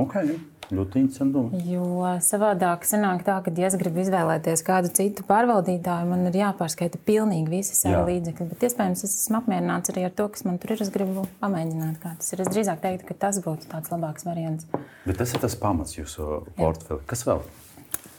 [0.04, 0.36] Okay.
[0.74, 1.60] Ļoti interesanti.
[1.70, 7.02] Jo savādāk sanāk tā, ka, ja es gribu izvēlēties kādu citu pārvaldītāju, man ir jāpārskaita
[7.06, 8.06] pilnīgi visi savi Jā.
[8.10, 8.48] līdzekļi.
[8.54, 10.82] Bet iespējams, es esmu apmierināts arī ar to, kas man tur ir.
[10.86, 12.42] Es gribu pamēģināt, kā tas ir.
[12.42, 14.66] Es drīzāk teiktu, ka tas būtu tāds labāks variants.
[15.06, 17.04] Bet tas ir tas pamats jūsu portfeli.
[17.10, 17.46] Kas vēl?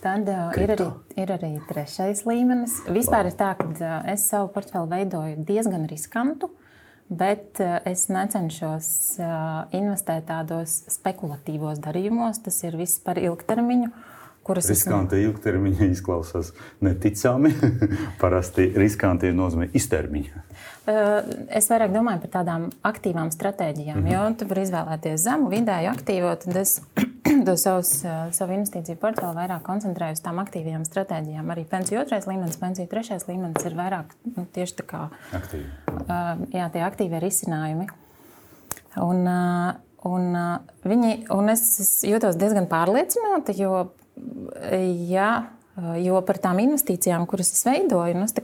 [0.04, 0.86] Tad uh, ir, arī,
[1.18, 2.78] ir arī trešais līmenis.
[2.94, 6.52] Vispār ir tā, ka uh, es savu portfeli veidoju diezgan riskantu.
[6.52, 6.65] Uh,
[7.08, 8.88] Bet eh, es necenšos
[9.22, 9.30] eh,
[9.78, 12.42] investēt tādos spekulatīvos darījumos.
[12.42, 13.92] Tas ir viss par ilgtermiņu.
[14.54, 15.32] Riskanti esmu...
[15.32, 17.52] ilgtermiņa izklausās neticami.
[18.22, 20.46] Parasti riskanti nozīmē iztermiņa.
[20.86, 23.98] Es vairāk domāju par tādām aktīvām stratēģijām.
[23.98, 24.12] Mm -hmm.
[24.12, 26.36] Jo tu vari izvēlēties zemu, vidēju, aktīvo.
[26.44, 26.80] Tad es
[27.46, 31.50] to savus, savu investīciju portfeli vairāk koncentrēju uz tām aktīvajām stratēģijām.
[31.50, 35.66] Arī pensiju otrais līmenis, pensiju trešais līmenis ir vairāk nu, tieši tā kā Aktīvi.
[36.52, 37.86] jā, tie aktīvie risinājumi.
[38.96, 39.28] Un,
[40.04, 40.36] un,
[40.84, 43.90] viņi, un es, es jūtos diezgan pārliecināta, jo,
[45.10, 45.30] ja,
[46.00, 48.36] jo par tām investīcijām, kuras es veidoju, nu, es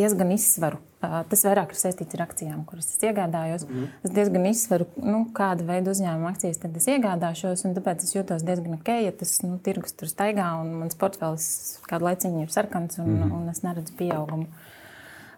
[0.00, 3.62] diezgan izsveru Tas vairāk ir saistīts ar akcijām, kuras es iegādājos.
[3.64, 3.86] Mm.
[4.04, 7.64] Es diezgan izsveru, nu, kāda veida uzņēmuma akcijas tad es iegādāšos.
[7.78, 11.46] Tāpēc es jūtos diezgan ok, ja tas nu, tirgus tur staigā un mans portfels
[11.88, 13.32] kādu laiciņu ir sarkans un, mm.
[13.38, 14.50] un es neredzu pieaugumu.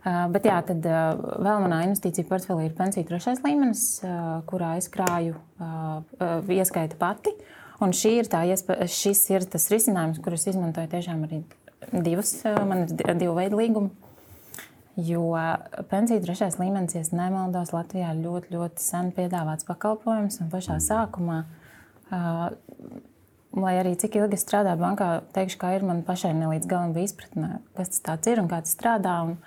[0.02, 1.14] Uh, bet jā, tad uh,
[1.46, 5.38] vēl manā investīcija portfelī ir pensiju trešais līmenis, uh, kurā es krāju
[6.50, 7.30] ieskaita pati.
[7.82, 8.44] Un ir tā,
[8.86, 11.42] šis ir tas risinājums, kurus izmantoju tiešām arī
[12.04, 13.90] divas, man ir divu veidu līgumi.
[15.02, 15.24] Jo
[15.88, 20.36] pensiju trešais līmenis, ja nemaldos, Latvijā ļoti, ļoti sen piedāvāts pakalpojums.
[20.44, 21.38] Un pašā sākumā,
[22.12, 22.42] uh,
[23.56, 27.08] lai arī cik ilgi strādāju bankā, teikšu, ka ir man pašai ne līdz galam bija
[27.08, 29.16] izpratne, kas tas ir un kā tas strādā.
[29.30, 29.38] Un,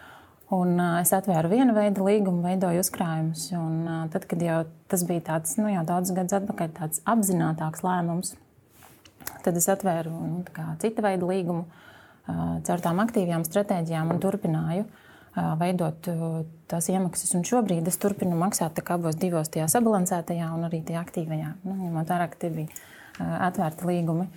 [0.53, 3.47] un, uh, es atvēru vienu veidu līgumu, veidoju uzkrājumus.
[3.57, 4.59] Un, uh, tad, kad jau
[4.91, 8.35] tas bija tāds, nu, jau daudzus gadus atpakaļ, tāds apzinātāks lēmums,
[9.45, 10.43] tad es atvēru nu,
[10.81, 14.85] citu veidu līgumu uh, caur tām aktīvām stratēģijām un turpināju.
[14.85, 15.01] Uh,
[15.59, 16.07] veidot
[16.71, 17.33] tās iemaksas.
[17.35, 21.49] Un šobrīd es turpinu maksāt abos divos, tajā sabalansētajā un arī tajā aktīvajā.
[21.67, 24.29] Nu, ņemot vērā, ka tie bija atvērti līgumi.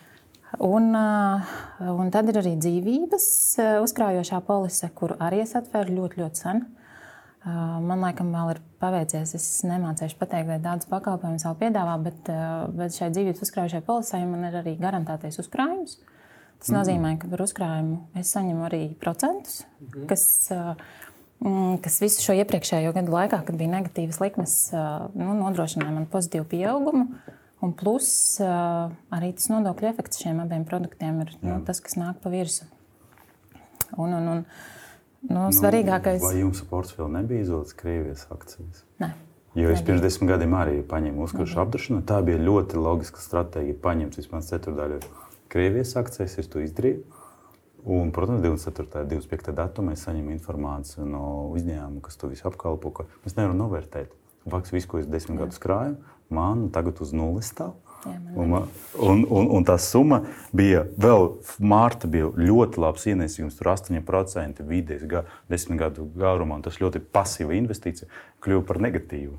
[0.57, 3.29] Un, un tad ir arī dzīvības
[3.85, 6.63] uzkrājošā polise, kuru arī es atvēru ļoti, ļoti sen.
[7.49, 9.35] Man liekas, vēl ir paveicies.
[9.37, 12.31] Es nemācīšu pateikt, vai tādas pakalpojumus vēl piedāvā, bet,
[12.77, 15.99] bet šai dzīvības uzkrājušai polisai man ir arī garantētais uzkrājums.
[16.59, 16.79] Tas mm.
[16.81, 20.09] nozīmē, ka par uzkrājumu es saņemu arī procentus, mm.
[20.11, 20.25] kas,
[21.85, 24.57] kas visu šo iepriekšējo gadu laikā, kad bija negatīvas likmes,
[25.15, 27.07] nu, nodrošināja man pozitīvu pieaugumu.
[27.65, 28.09] Un plus
[28.41, 32.69] arī tas nodokļu efekts šiem abiem produktiem ir nu, tas, kas nāk pa virsmu.
[33.99, 34.45] Un, un, un,
[35.27, 36.23] Nu, nu, svarīgākais.
[36.23, 38.85] Vai jums portfeli nebija izvēlēts Krievijas akcijas?
[39.03, 39.11] Nē.
[39.59, 42.05] Jo es pirms desmit gadiem arī paņēmu uzkrājumu apdrošināšanu.
[42.07, 43.79] Tā bija ļoti loģiska stratēģija.
[43.83, 45.01] Paņemt vismaz ceturdaļu
[45.51, 47.03] Krievijas akcijas, es to izdarīju.
[47.89, 49.03] Un, protams, 24.
[49.03, 49.55] un 25.
[49.57, 51.25] datumā es saņemu informāciju no
[51.57, 53.09] uzņēmuma, kas to visu apkalpo.
[53.25, 54.15] Mēs nevaram novērtēt.
[54.49, 55.97] Faktiski visu, ko es desmit gadus krāju,
[56.35, 57.77] man tagad uz nulles stāv.
[58.39, 58.53] Un,
[58.95, 60.21] un, un, un tā summa
[60.55, 66.79] bija vēl, Mārta bija ļoti labs ienesījums, tur 8% vidējais ga, desmit gadu garumā, tas
[66.79, 68.07] ļoti pasīva investīcija
[68.45, 69.35] kļuva par negatīvu.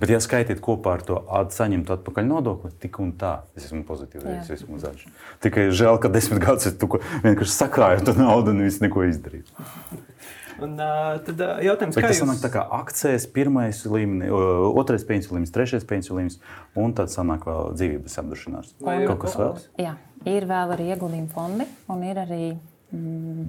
[0.00, 1.18] Bet, ja skaitīt kopā ar to
[1.52, 5.08] saņemt atpakaļ nodokli, tik un tā, es esmu pozitīvs, es esmu zaļš.
[5.42, 9.44] Tikai žēl, ka desmit gadus es vienkārši sakrāju to naudu un viss neko izdarīju.
[10.60, 12.26] Un, uh, tad uh, jautājums, Bet kā tas jūs...
[12.26, 14.32] sanāk, kā akcijas, pirmais līmenis,
[14.78, 16.40] otrais līmenis, trešais līmenis,
[16.76, 18.82] un tad sanāk vēl dzīvības apdrošināšana.
[18.84, 19.62] Vai kaut kas vēl?
[19.80, 19.94] Jā,
[20.28, 22.42] ir vēl arī ieguldījumi fondi, un ir arī,
[22.92, 23.48] mm,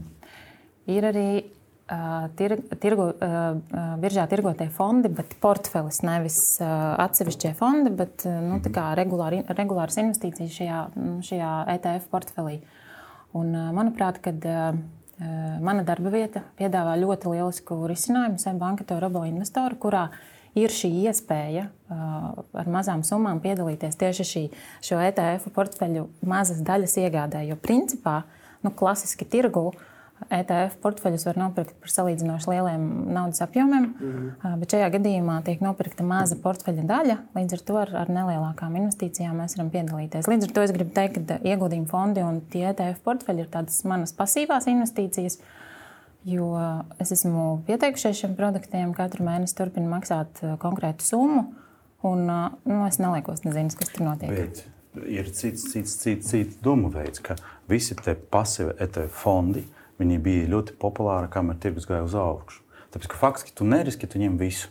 [0.95, 7.91] ir arī uh, tir, tirgu, uh, biržā tirgotie fondi, bet portfelis nevis uh, atsevišķie fondi,
[7.91, 8.95] bet uh, nu, mm -hmm.
[9.01, 10.81] regulāri, regulāras investīcijas šajā,
[11.29, 12.61] šajā ETF portfelī.
[13.33, 14.77] Un, uh, manuprāt, kad uh,
[15.63, 20.07] mana darba vieta piedāvā ļoti lielisku risinājumu Seibanka to robo investoru, kurā
[20.59, 24.43] ir šī iespēja uh, ar mazām summām piedalīties tieši šī,
[24.85, 27.41] šo ETF portfeļu mazas daļas iegādē.
[27.47, 28.21] Jo principā,
[28.61, 29.81] nu, klasiski tirgu uh,
[30.29, 32.83] ETF portfeļus var nopirkt par salīdzinoši lieliem
[33.15, 34.59] naudas apjomiem, -hmm.
[34.61, 37.17] bet šajā gadījumā tiek nopirkta maza portfeļa daļa.
[37.35, 40.29] Līdz ar to ar, ar nelielākām investīcijām mēs varam piedalīties.
[40.29, 43.83] Līdz ar to es gribu teikt, ka ieguldījuma fondi un tie ETF portfeļi ir tādas
[43.83, 45.39] manas pasīvās investīcijas.
[46.23, 46.53] Jo
[47.03, 51.49] es esmu pieteikušies šiem produktiem, katru mēnesi turpinu maksāt konkrētu summu,
[52.03, 54.31] un nu, es neliekos, nezinu, kas tur notiek.
[54.31, 54.63] Bet
[55.03, 57.35] ir cits, cits, cits, cits domu veids, ka
[57.67, 62.59] visi tie pasīvi ETF fondi uh, Viņi bija ļoti populāri, kamēr tirgus gāja uz augšu.
[62.91, 64.67] Tāpēc, ka faktiski tu neriski, tu ņem visu.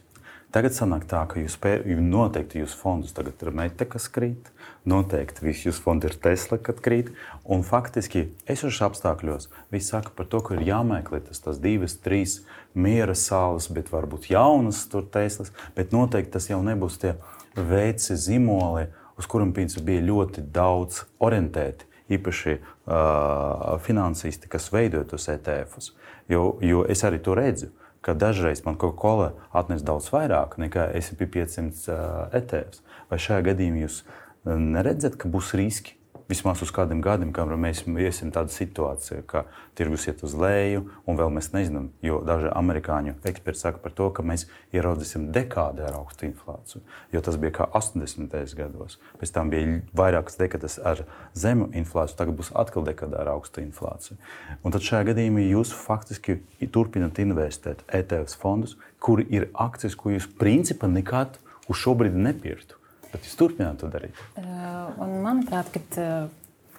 [0.53, 4.51] Tagad sanāk tā, ka jūs pēr, noteikti jūsu fondus tagad ir mete, kas krīt,
[4.85, 7.09] noteikti visi jūsu fondi ir Tesla, kad krīt.
[7.49, 12.43] Un faktiski esošos apstākļos viss saka par to, ka ir jāmeklē tas, tas divas, trīs
[12.77, 17.15] miera salas, bet varbūt jaunas tur Teslas, bet noteikti tas jau nebūs tie
[17.57, 25.93] veci, zīmoli, uz kuriem bija ļoti daudz orientēti īpaši uh, finansisti, kas veido tos ETF-us.
[26.31, 27.71] Jo, jo es arī to redzu,
[28.03, 32.83] ka dažreiz man Coca-Cola atnes daudz vairāk nekā SP 500 uh, ETF.
[33.11, 34.03] Vai šajā gadījumā jūs
[34.45, 35.99] neredzat, ka būs riski?
[36.33, 39.45] Vismaz uz kādiem gadiem, kamēr mēs iesim tādā situācijā, ka
[39.79, 44.09] tirgus iet uz leju, un vēl mēs nezinām, jo daži amerikāņu eksperti saka par to,
[44.17, 46.83] ka mēs ieraudzīsim dekādi ar augstu inflāciju.
[47.13, 48.57] Jo tas bija kā 80.
[48.59, 48.99] gados.
[49.21, 51.05] Pēc tam bija vairākas dekades ar
[51.37, 54.19] zemu inflāciju, tagad būs atkal dekāda ar augstu inflāciju.
[54.63, 56.41] Un tad šajā gadījumā jūs faktiski
[56.73, 62.82] turpināt investēt ETF fondus, kuri ir akcijas, ko jūs principā nekad uz šo brīdi nepirktu.
[63.13, 64.17] Bet jūs turpināt to darīt.
[64.41, 65.69] Uh, manuprāt,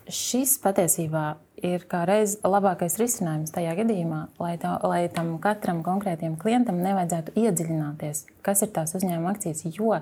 [0.10, 6.36] šis patiesībā ir kā reiz labākais risinājums tajā gadījumā, lai, tā, lai tam katram konkrētam
[6.40, 9.64] klientam nevajadzētu iedziļināties, kas ir tās uzņēmuma akcijas.
[9.72, 10.02] Jo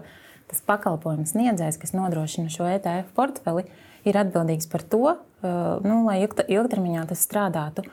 [0.51, 3.67] tas pakalpojums sniedzējs, kas nodrošina šo ETF portfeli,
[4.07, 5.03] ir atbildīgs par to,
[5.43, 7.85] nu, lai ilgtermiņā tas strādātu.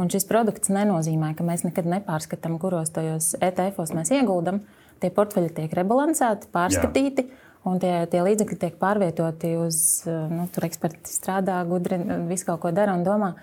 [0.00, 4.62] Un šis produkts nenozīmē, ka mēs nekad nepārskatām, kuros tajos ETF-os mēs ieguldam.
[5.04, 7.28] Tie portfeļi tiek rebalansēti, pārskatīti.
[7.28, 12.64] Jā Un tie, tie līdzekļi tiek pārvietoti uz, nu, tur eksperti strādā, gudri, visu kaut
[12.64, 13.34] ko dara un domā.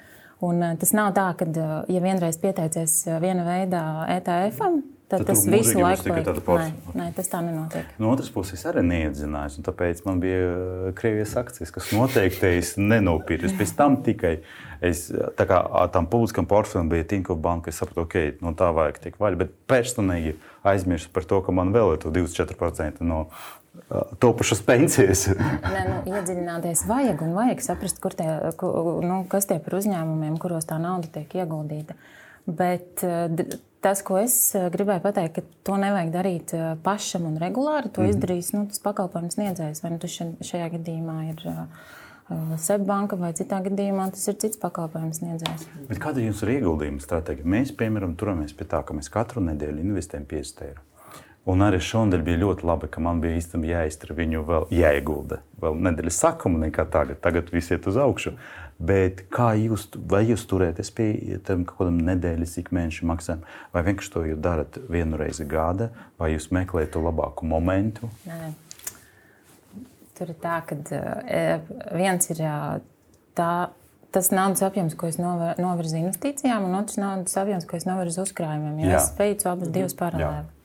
[0.44, 1.48] Un tas nav tā, ka,
[1.92, 3.84] ja vienreiz pieteicies viena veida
[4.20, 6.68] ETF-am, Tad, tad tas visu laiku ir tāds pats.
[6.94, 7.88] Nē, nē, tas tā nenotiek.
[7.98, 9.56] No otras puses, es arī neiedzinājos.
[9.66, 13.50] Tāpēc man bija Krievijas akcijas, kas noteikti es nenopirku.
[13.58, 14.36] Pēc tam tikai
[14.86, 15.64] es, tā kā
[15.96, 19.40] tam publiskam portfelim bija Tinko banka, es sapratu, ok, no tā vajag tiek vaļā.
[19.42, 20.36] Bet personīgi
[20.70, 23.24] aizmirsu par to, ka man vēl ir 24% no
[24.20, 25.26] topušas pensijas.
[25.76, 28.30] Nē, nu, iedziļināties vajag un vajag saprast, tie,
[29.06, 31.98] nu, kas tie par uzņēmumiem, kuros tā nauda tiek ieguldīta.
[32.50, 33.04] Bet
[33.84, 34.36] tas, ko es
[34.74, 38.16] gribēju pateikt, ka to nevajag darīt pašam un regulāri, to mm -hmm.
[38.16, 39.84] izdarīs nu, tas pakalpojums sniedzējs.
[39.84, 40.20] Vai nu tas
[40.52, 41.46] šajā gadījumā ir
[42.62, 45.66] Seibanka vai citā gadījumā tas ir cits pakalpojums sniedzējs.
[45.98, 47.46] Kāda ir jūsu ieguldījuma stratēģija?
[47.46, 50.89] Mēs, piemēram, turamies pie tā, ka mēs katru nedēļu investējam 50 eiro.
[51.50, 55.40] Un arī šonadēļ bija ļoti labi, ka man bija īstenībā jāiztur viņu vēl jāiegulda.
[55.62, 57.22] Vēl nedēļas sākuma nekā tagad.
[57.24, 58.36] Tagad viss iet uz augšu.
[58.80, 63.84] Bet kā jūs, vai jūs turēties pie tam kaut kādam nedēļas, ik mēneša maksājumam, vai
[63.88, 65.90] vienkārši to jūs darat vienu reizi gada,
[66.22, 68.12] vai jūs meklējat to labāku momentu?
[68.30, 68.54] Nē.
[70.20, 72.80] Tur ir tā, ka uh, viens ir uh,
[73.36, 73.52] tā,
[74.16, 78.80] tas naudas apjoms, ko es novirzu investīcijām, un otrs naudas apjoms, ko es novirzu uzkrājumiem.
[78.84, 79.04] Jo Jā.
[79.04, 80.59] es veicu abas divas paralēli.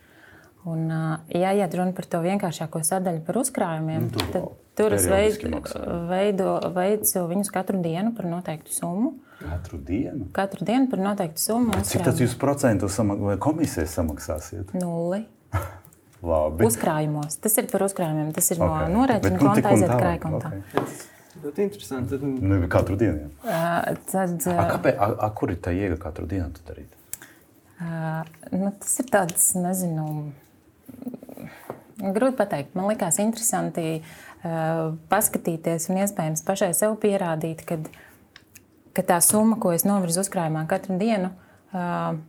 [0.64, 0.88] Un,
[1.28, 4.46] ja iet runa par to vienkāršāko sadaļu par uzkrājumiem, nu, tad
[4.78, 5.60] tur es veidu,
[6.08, 9.12] veido, veicu viņus katru dienu par noteiktu summu.
[9.42, 10.30] Katru dienu?
[10.32, 11.84] Katru dienu par noteiktu summu.
[11.84, 14.72] Cik tas jūs procentu samak vai komisijas samaksāsiet?
[14.80, 15.26] Nulli.
[16.24, 16.64] Labi.
[16.64, 17.36] Uzkrājumos.
[17.44, 18.30] Tas ir par uzkrājumiem.
[18.32, 18.86] Tas ir okay.
[18.88, 20.52] no norēķina nu, konta aiziet krājkontā.
[20.62, 20.94] Okay.
[21.44, 22.16] Ļoti interesanti.
[22.16, 22.24] Tad...
[22.24, 23.28] Nu, katru dienu.
[23.44, 26.96] Uh, tad, uh, a, kāpēc, a, a, kur ir tā iega katru dienu darīt?
[27.74, 28.22] Uh,
[28.54, 30.06] nu, tas ir tāds, nezinu,
[32.12, 32.74] grūti pateikt.
[32.76, 37.88] Man liekas interesanti uh, paskatīties un iespējams pašai sev pierādīt, kad,
[38.92, 41.32] ka tā summa, ko es novirzu uzkrājumā katru dienu,
[41.72, 42.20] uh,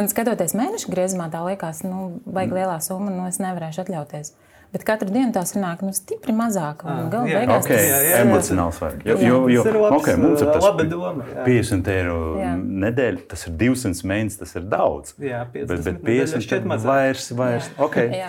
[0.00, 4.32] Un skatoties mēneša griezumā, tā liekas, nu, baigi lielā summa, nu, es nevarēšu atļauties.
[4.72, 6.86] Bet katru dienu tā sanāk nu, stipri mazāk.
[6.88, 7.76] Ah, Galu galā okay.
[7.76, 9.04] tas ir emocionāls vajag.
[9.04, 11.26] Jo, jo, jo, labs, okay, mums ir tas laba doma.
[11.28, 11.44] Jā.
[11.44, 12.16] 50 eiro
[12.56, 15.12] nedēļa, tas ir 200 mēnesis, tas ir daudz.
[15.20, 17.70] Jā, 50 bet, bet 50 eiro vairs, vairs.
[17.84, 18.24] Okay.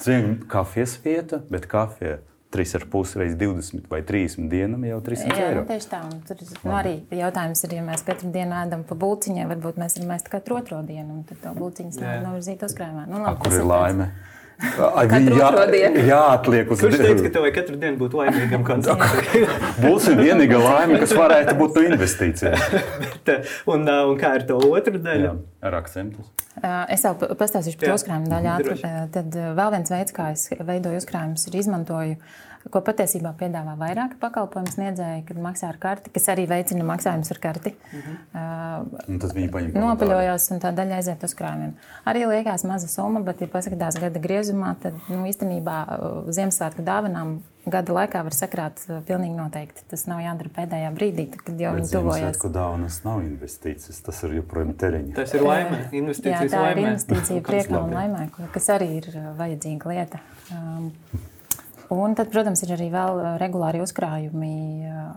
[0.00, 2.22] Zinu, kafijas vieta, bet kafija
[2.56, 5.68] 3,5 reizes 20 vai 30 dienām jau 300 jā, eiro.
[5.68, 6.02] Tieši tā.
[6.28, 10.16] Tur nu, arī jautājums ir, ja mēs katru dienu ēdam pa būciņai, varbūt mēs varam
[10.16, 13.08] ēst katru otro dienu, un tad to būciņu novirzīt uzkrājumā.
[13.08, 14.12] Nu, labi, A, kur ir laime?
[14.12, 14.28] Tāds.
[14.62, 18.66] Jā, jā, atliek uz Kurš teica, ka tev vajag katru dienu būt laimīgam?
[19.84, 22.78] Būsim vienīgā laime, kas varētu būt no investīcijām.
[23.72, 25.26] un, un kā ir to otru daļu?
[25.26, 25.34] Jā,
[25.66, 26.30] ar akcentus.
[26.92, 28.78] Es jau pastāstīšu par uzkrājumu daļu.
[29.14, 34.18] Tad vēl viens veids, kā es veidoju uzkrājumus, ir izmantoju uh, ko patiesībā piedāvā vairāki
[34.22, 37.74] pakalpojumu sniedzēji, kad maksā ar karti, kas arī veicina maksājumus ar karti.
[37.92, 38.18] -hmm.
[38.34, 39.78] uh, tas bija paņemts.
[39.78, 41.72] Nopaļojos, un tā daļa aiziet uz krājumiem.
[42.06, 45.78] Arī liekas maza summa, bet, ja paskatās gada griezumā, tad nu, īstenībā
[46.28, 49.84] Ziemassvētku dāvanām gada laikā var sakrāt pilnīgi noteikti.
[49.90, 52.20] Tas nav jādara pēdējā brīdī, kad jau viņi tuvojas.
[52.20, 55.14] Ziemassvētku dāvanas nav investīcijas, tas ir joprojām termiņš.
[55.18, 56.80] Tas ir laime, investīcijas Jā, tā laimē.
[56.80, 60.22] ir investīcija priekā un laimē, kas arī ir vajadzīga lieta.
[60.50, 60.90] Um,
[61.90, 64.52] Un tad, protams, ir arī vēl uh, regulāri uzkrājumi.
[64.86, 65.08] Uh,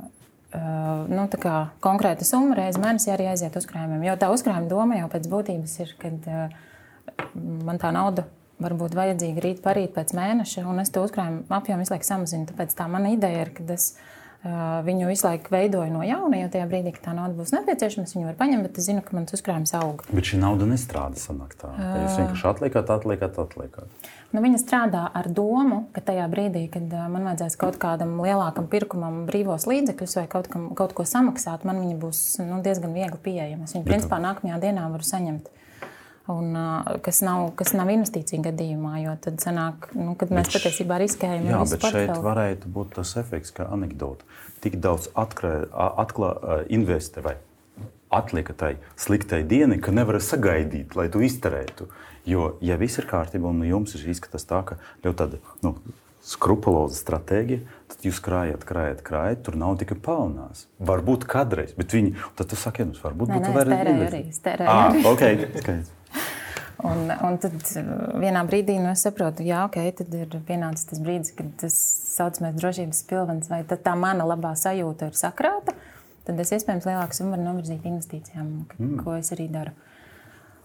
[0.57, 1.27] uh, nu,
[1.83, 4.07] konkrēta summa reizes mēnesī arī aiziet uzkrājumiem.
[4.07, 6.31] Jo tā uzkrājuma doma jau pēc būtības ir, kad
[7.35, 8.25] man tā nauda
[8.61, 12.47] var būt vajadzīga rīt, parīt, pēc mēneša, un es to uzkrājumu apjomu visu laiku samazinu.
[12.49, 13.93] Tāpēc tā mana ideja ir, ka es
[14.85, 18.27] viņu visu laiku veidoju no jauna, jo tajā brīdī, kad tā nauda būs nepieciešama, viņu
[18.27, 20.03] varu paņemt, bet es zinu, ka mans uzkrājums aug.
[20.11, 21.71] Bet šī nauda nestrādā sanāk tā.
[21.79, 24.11] Ja jūs vienkārši atliekat, atliekat, atliekat.
[24.35, 29.23] Nu, viņa strādā ar domu, ka tajā brīdī, kad man vajadzēs kaut kādam lielākam pirkumam
[29.29, 33.65] brīvos līdzekļus vai kaut, kam, kaut ko samaksāt, man viņa būs nu, diezgan viegli pieejama.
[33.65, 35.49] Es viņu principā nākamajā dienā varu saņemt.
[36.31, 36.55] Un,
[37.05, 41.43] kas, nav, kas nav investīcija gadījumā, jo tad sanāk, nu, mēs bet patiesībā riskējam.
[41.51, 42.07] Jā, bet portfeli.
[42.09, 44.25] šeit varētu būt tas efekts, kā anekdote.
[44.65, 47.35] Tik daudz atklāja investē vai
[48.15, 51.91] atlieka tai sliktai dienai, ka nevar sagaidīt, lai tu izterētu.
[52.25, 55.75] Jo, ja viss ir kārtībā un jums ir izskatās tā, ka ļoti tāda nu,
[56.25, 57.61] skrupuloza stratēģija,
[57.91, 60.65] tad jūs krājat, krājat, krājat, tur nav tikai pelnās.
[60.81, 64.23] Varbūt kādreiz, bet viņi, tad tu saki, nu, varbūt nē, nē, es tērēju arī.
[64.31, 65.05] Es tērēju ah, arī.
[65.11, 65.93] Okay, skaidrs.
[66.85, 67.55] Un, un tad
[68.21, 71.75] vienā brīdī nu, es saprotu, ka okay, tad ir pienācis tas brīdis, kad tas
[72.15, 75.73] saucamais drošības pilvens vai tā mana labā sajūta ir sakrāta.
[76.25, 78.93] Tad es iespējams lielāku summu varu novirzīt investīcijām, mm.
[79.03, 79.73] ko es arī daru.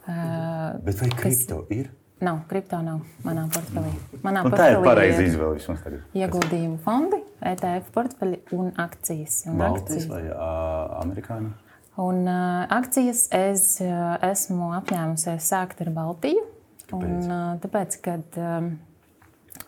[0.09, 1.73] Uh, Bet vai kripto kas...
[1.77, 1.91] ir?
[2.25, 3.93] Nav, kripto nav manā portfelī.
[4.25, 6.03] Manā un portfelī tā ir pareiza izvēle vismaz tagad.
[6.17, 7.21] Ieguldījumu fondi,
[7.53, 9.43] ETF portfeļi un akcijas.
[9.49, 10.09] Un Baltijas akcijas.
[10.13, 11.53] vai uh, amerikāņu?
[12.01, 16.47] Un uh, akcijas es uh, esmu apņēmusies sākt ar Baltiju.
[16.87, 16.97] Kāpēc?
[16.97, 18.73] Un, uh, tāpēc, kad um,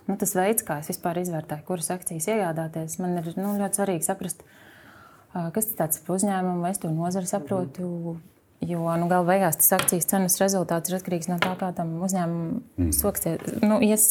[0.09, 4.09] nu, tas veids, kā es vispār izvērtēju, kuras akcijas iegādāties, man ir nu, ļoti svarīgi
[4.09, 7.87] saprast, uh, kas tas ir par uzņēmumu, vai es to nozari saprotu.
[7.87, 8.29] Mm -hmm
[8.62, 12.61] Jo nu, gala beigās tas akcijas cenas rezultāts ir atkarīgs no tā, kā tam uzņēmumam
[12.79, 12.92] mm.
[12.95, 14.05] soksies, nu, ies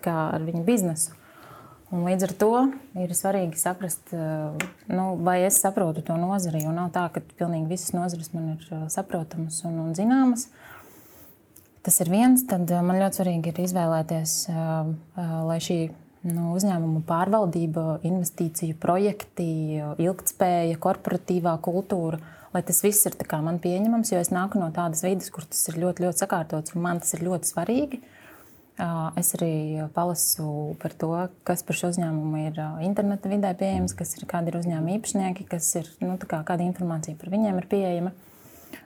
[0.00, 1.12] kā, ar viņu biznesu.
[1.88, 2.50] Un līdz ar to
[3.00, 6.60] ir svarīgi saprast, nu, vai es saprotu to nozari.
[6.66, 10.50] Jo nav tā, ka pilnīgi visas nozares man ir saprotamas un, un zināmas.
[11.86, 12.44] Tas ir viens.
[12.50, 14.34] Tad man ļoti svarīgi ir izvēlēties,
[15.16, 15.78] lai šī
[16.28, 19.48] nu, uzņēmumu pārvaldība, investīciju projekti,
[20.04, 22.20] ilgspēja, korporatīvā kultūra.
[22.52, 25.80] Lai tas viss ir man pieņemams, jo es nāku no tādas vidas, kur tas ir
[25.80, 28.00] ļoti, ļoti sakārtots un man tas ir ļoti svarīgi.
[29.18, 31.10] Es arī palasu par to,
[31.46, 35.72] kas par šo uzņēmumu ir interneta vidē pieejams, kas ir kādi ir uzņēmuma īpašnieki, kas
[35.80, 38.14] ir, nu, kā, kāda informācija par viņiem ir pieejama.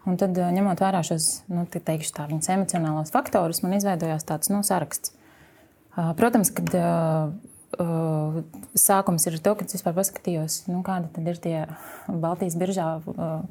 [0.08, 4.62] Un tad, ņemot vērā šos nu, teikšu, tā, viņas emocionālos faktorus, man izveidojās tāds nu,
[4.64, 5.12] saraksts.
[5.92, 6.72] Protams, kad
[8.80, 11.56] sākums ir to, ka es vispār paskatījos, nu, kādi ir tie
[12.08, 12.88] Baltijas biržā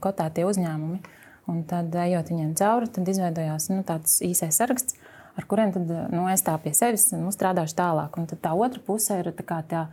[0.02, 1.04] kotētie uzņēmumi.
[1.50, 4.98] Un tad, ejot viņiem cauri, tad izveidojās nu, tāds īsais saraksts
[5.42, 8.18] ar kuriem tad, nu, es tā pie sevis nu, strādāšu tālāk.
[8.20, 9.84] Un tā otra puse ir tā, tā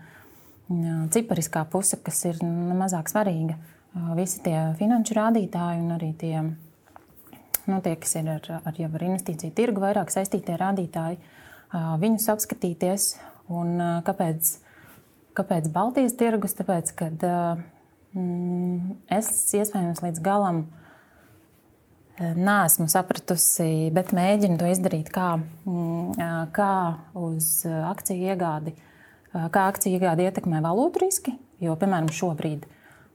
[1.15, 3.57] cipariskā puse, kas ir nu, mazāk svarīga.
[4.19, 6.43] Visi tie finanšu rādītāji un arī tie,
[7.67, 11.19] nu, tie kas ir ar, ar, ar investīciju tirgu vairāk saistītie rādītāji,
[11.73, 13.09] viņus apskatīties.
[13.49, 14.53] Un, kāpēc,
[15.39, 16.53] kāpēc Baltijas tirgus?
[16.59, 17.09] Tāpēc, ka
[18.13, 20.88] mm, es iespējams līdz galam uh,
[22.19, 22.57] Nē,
[22.91, 25.37] sapratusi, bet mēģinu to izdarīt kā,
[25.69, 26.73] mm, kā
[27.15, 28.75] uz akciju iegādi,
[29.33, 31.37] kā akciju iegādi ietekmē valūtu riski.
[31.63, 32.67] Jo, piemēram, šobrīd,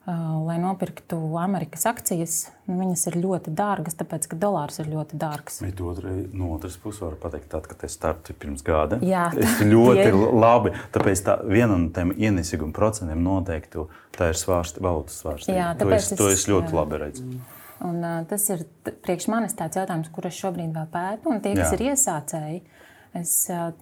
[0.07, 2.35] lai nopirktu Amerikas akcijas,
[2.67, 5.61] nu, viņas ir ļoti dārgas, tāpēc ka dolārs ir ļoti dārgs.
[5.63, 9.63] Bet otrai, no otras puses, var teikt, tad, kad es startu pirms gada, Jā, es
[9.63, 10.13] ļoti tie...
[10.43, 10.75] labi.
[10.95, 15.71] Tāpēc tā, viena no tiem ienesīguma procentiem noteikti tā ir svārsta, valūtas svārstība.
[15.79, 16.79] To es, es, to es ļoti jā.
[16.81, 17.27] labi redzu.
[17.83, 18.65] Un, uh, tas ir
[19.03, 21.31] priekš manis tāds jautājums, kur es šobrīd vēl pētu.
[21.33, 21.79] Un tie, kas Jā.
[21.79, 22.61] ir iesācēji,
[23.19, 23.73] es, uh,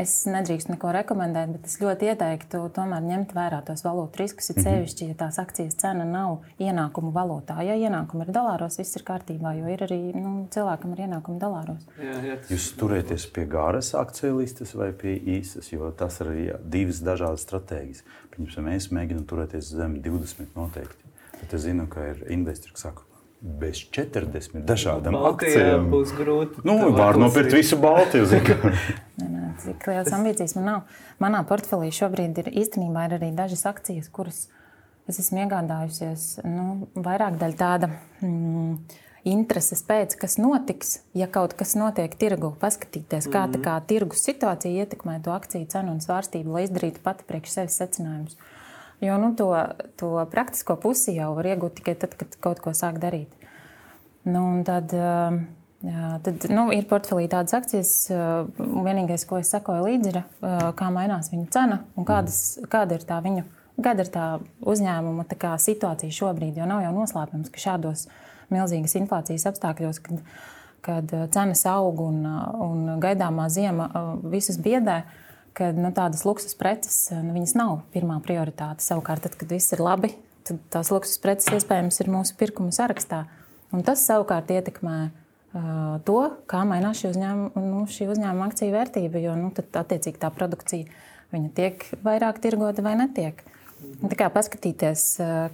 [0.00, 4.50] es nedrīkstu neko rekomendēt, bet es ļoti ieteiktu tomēr ņemt vērā tos valūtu riskus.
[4.50, 4.78] Ir mm -hmm.
[4.78, 7.58] sevišķi, ja tās akcijas cena nav ienākumu valūtā.
[7.66, 11.86] Ja ienākumi ir dolāros, viss ir kārtībā, jo ir arī nu, cilvēkam ir ienākumi dolāros.
[11.98, 12.38] Jā, jā.
[12.50, 17.44] Jūs turēties pie garas akciju listas vai pie īsas, jo tas ir jā, divas dažādas
[17.48, 18.04] stratēģijas.
[18.30, 21.02] Pirms mēs mēģinām turēties zem 20 noteikti.
[21.40, 23.02] Bet es zinu, ka ir investori, kas saka,
[23.42, 25.88] bez 40 dažādām akcijām.
[25.90, 26.62] Būs grūti.
[26.66, 28.28] Nu, var nopirkt visu Baltiju.
[29.62, 30.98] Cik liels ambīcijas man nav.
[31.22, 34.46] Manā portfelī šobrīd ir īstenībā ir arī dažas akcijas, kuras
[35.10, 36.26] es esmu iegādājusies.
[36.46, 37.90] Nu, vairāk daļa tāda
[38.22, 38.78] mm,
[39.28, 43.64] intereses pēc, kas notiks, ja kaut kas notiek tirgu, paskatīties, kā, mm -hmm.
[43.66, 48.36] kā tirgus situācija ietekmē to akciju cenu un svārstību, lai izdarītu pati priekš sevis secinājumus.
[49.02, 53.00] Jo nu, to, to praktisko pusi jau var iegūt tikai tad, kad kaut ko sāk
[53.02, 53.32] darīt.
[54.22, 54.92] Nu, tad,
[55.82, 57.90] jā, tad nu, ir portfelī tādas akcijas,
[58.60, 60.20] vienīgais, ko es sekoju līdzi, ir,
[60.78, 63.42] kā mainās viņu cena un kādas, kāda ir tā viņu.
[63.82, 64.26] Kāda ir tā
[64.68, 66.60] uzņēmuma tā kā, situācija šobrīd?
[66.60, 68.04] Jo nav jau noslēpums, ka šādos
[68.52, 70.22] milzīgas inflācijas apstākļos, kad,
[70.86, 72.22] kad cenas aug un,
[72.68, 73.88] un gaidāmā zima
[74.30, 75.21] visus biedē, uh,
[75.56, 78.84] ka nu, tādas luksus preces nu, nav pirmā prioritāte.
[78.84, 80.12] Savukārt, tad, kad viss ir labi,
[80.48, 83.24] tad tās luksus preces iespējams ir mūsu pirkuma sarakstā.
[83.72, 86.18] Un tas savukārt ietekmē uh, to,
[86.50, 89.22] kā mainās šī uzņēmuma, nu, šī uzņēmuma akciju vērtība.
[89.22, 93.40] Jo nu, tad, attiecīgi, tā produkcija tiek vairāk tirgota vai netiek.
[94.02, 95.04] Tā kā paskatīties,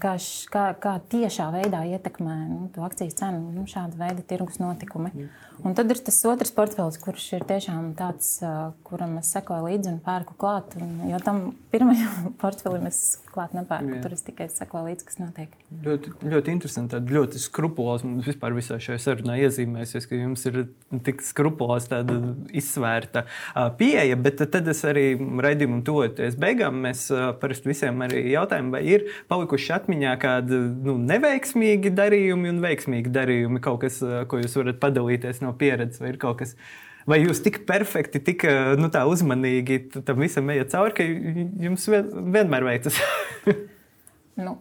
[0.01, 4.61] kā, š, kā, kā tiešā veidā ietekmē nu, to akciju cenu nu, šāda veida tirgus
[4.63, 5.29] notikumi.
[5.67, 8.37] Un tad ir tas otrs portfels, kurš ir tiešām tāds,
[8.87, 10.77] kuram es sekoju līdzi un pērku klāt.
[10.79, 11.41] Un, jo tam
[11.73, 13.97] pirmajam portfelim es klāt nepērku.
[13.97, 14.03] Jā.
[14.05, 15.57] Tur es tikai sekoju līdzi, kas notiek.
[15.85, 16.95] Ļoti, ļoti interesanti.
[16.95, 20.61] Tāda ļoti skrupuloza un vispār visā šajā sarunā iezīmēsies, ka jums ir
[21.07, 22.19] tik skrupuloza, tāda
[22.57, 23.25] izsvērta
[23.81, 24.19] pieeja.
[24.29, 26.79] Bet tad es arī raidījumam tuvoties beigām.
[26.87, 27.09] Mēs
[27.43, 33.63] parasti visiem arī jautājam, vai ir palikuši atmiņā kādi nu, neveiksmīgi darījumi un veiksmīgi darījumi,
[33.65, 36.57] kaut kas, ko jūs varat padalīties no pieredzes, vai ir kaut kas.
[37.09, 38.43] Vai jūs tik perfekti, tik
[38.77, 41.07] nu, uzmanīgi tam visam ejat cauri, ka
[41.65, 43.01] jums vienmēr veicas?
[44.39, 44.53] Nu,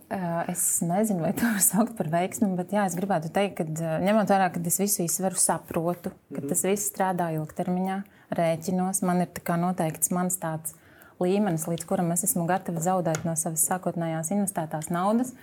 [0.49, 4.31] es nezinu, vai to var saukt par veiksmu, bet jā, es gribētu teikt, ka ņemot
[4.33, 7.99] vērā, ka es visu izsveru, saprotu, ka tas viss strādā ilgtermiņā,
[8.39, 9.03] rēķinos.
[9.05, 10.73] Man ir noteikts mans tāds
[11.23, 15.33] līmenis, līdz kuram es esmu gatava zaudēt no savas sākotnējās investētās naudas.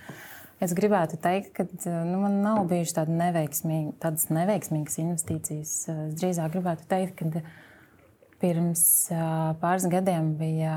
[0.63, 1.67] Es gribētu teikt, ka
[2.07, 5.73] nu, man nav bijušas tāda neveiksmīga, tādas neveiksmīgas investīcijas.
[5.91, 7.43] Es drīzāk gribētu teikt, ka
[8.43, 8.85] pirms
[9.61, 10.77] pāris gadiem bija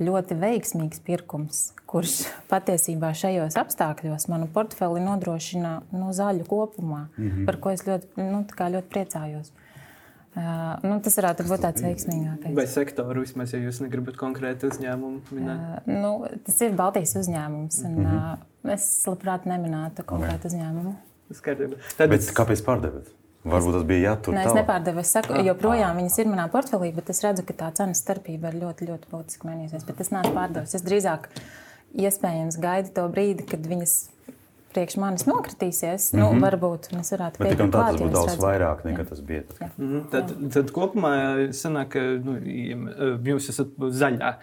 [0.00, 2.20] ļoti veiksmīgs pirkums, kurš
[2.52, 7.50] patiesībā šajos apstākļos manu portfeli nodrošina nu, zaļu kopumā, mm -hmm.
[7.50, 9.50] par ko es ļoti, nu, ļoti priecājos.
[9.50, 9.69] Uh,
[10.34, 12.54] nu, tas varētu būt tāds veiksmīgākais.
[12.54, 15.62] Vai sektoru vismaz, ja jūs negribat konkrēti uzņēmumu minēt?
[15.82, 16.12] Uh, nu,
[16.46, 17.80] tas ir Baltijas uzņēmums.
[17.88, 18.44] Un, mm -hmm.
[18.68, 20.52] uh, es labprāt neminētu konkrētu okay.
[20.52, 20.94] uzņēmumu.
[21.96, 22.10] Tad...
[22.10, 23.10] Bet kāpēc pārdevat?
[23.40, 24.34] Varbūt tas bija jātur.
[24.36, 25.00] Nē, es nepārdevu.
[25.00, 28.58] Es saku, joprojām viņas ir manā portfelī, bet es redzu, ka tā cenas starpība ir
[28.60, 29.86] ļoti, ļoti būtiski mainījusies.
[29.88, 30.74] Bet es neesmu pārdevis.
[30.76, 31.30] Es drīzāk
[32.04, 33.94] iespējams gaidu to brīdi, kad viņas
[34.70, 36.22] priekš manis nokritīsies, mm -hmm.
[36.22, 36.44] nu, mhm.
[36.44, 38.44] varbūt mēs varētu pateikt, ka tas būtu daudz redzu.
[38.46, 39.08] vairāk nekā jā.
[39.08, 39.42] tas bija.
[39.48, 39.78] Tad.
[39.78, 40.08] Mm -hmm.
[40.10, 41.12] tad, tad kopumā
[41.56, 42.36] sanāk, ka nu,
[43.32, 44.34] jūs esat zaļā.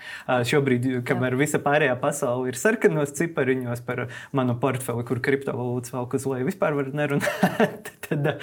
[0.51, 1.39] Šobrīd, kamēr jā.
[1.43, 6.73] visa pārējā pasaule ir sarkanos cipariņos par manu portfeli, kur kriptovalūtas vēl uz leju vispār
[6.73, 8.34] var nerunāt, tad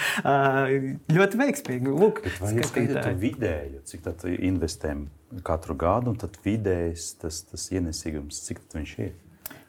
[1.12, 1.99] ļoti veiksmīgi.
[2.05, 5.09] Lūk, vai jūs skatāties vidēju, cik tad investējam
[5.43, 9.14] katru gadu, un tad vidējs tas, tas ienesīgums, cik viņš ir?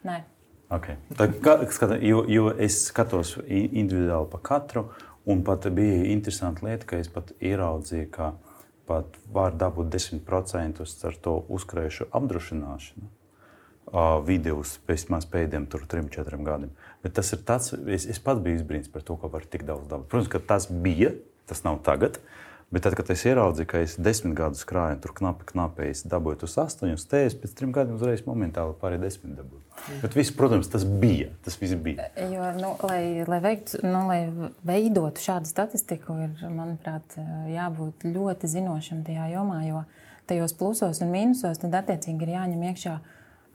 [0.06, 0.22] Nē.
[0.66, 0.96] Okay.
[1.14, 1.28] Tā,
[1.70, 4.88] skata, jo, jo es skatos individuāli pa katru,
[5.26, 8.32] un pat bija interesanti lieta, ka es pat ieraudzīju, ka
[8.86, 13.12] pat var dabūt 10% ar to uzkrājušu apdrošināšanu.
[13.86, 16.72] Uh, video vismaz pēdējiem 3-4 gadiem.
[17.06, 19.86] Bet tas ir tāds, es, es pats biju izbrīnīts par to, ka var tik daudz
[19.86, 20.08] dabūt.
[20.10, 21.12] Protams, ka tas bija,
[21.46, 22.18] tas nav tagad.
[22.18, 26.00] Uh, Bet tad, kad es ieraudzīju, ka es desmit gadus krāju, tur knapi, knapi es
[26.10, 29.62] dabūju tos astoņus, es pēc trim gadiem uzreiz momentāli pārēju desmit dabūju.
[29.76, 30.00] Mm.
[30.02, 31.28] Bet viss, protams, tas bija.
[31.46, 32.08] Tas viss bija.
[32.18, 34.18] Jo, nu, lai, lai, veiktu, nu, lai
[34.66, 37.14] veidotu šādu statistiku, ir, manuprāt,
[37.52, 39.84] jābūt ļoti zinošam tajā jomā, jo
[40.26, 42.98] tajos plusos un mīnusos tad attiecīgi ir jāņem iekšā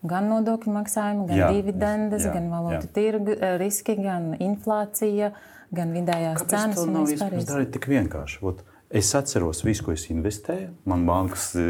[0.08, 5.34] gan nodokļu maksājumi, gan jā, dividendes, jā, gan valūtu tirgu riski, gan inflācija,
[5.76, 6.80] gan vidējās Kāpēc cenas.
[6.80, 8.40] Tas nav iespējams darīt tik vienkārši.
[8.50, 10.74] Ot, Es atceros visu, ko es investēju.
[10.90, 11.64] Man bankas e,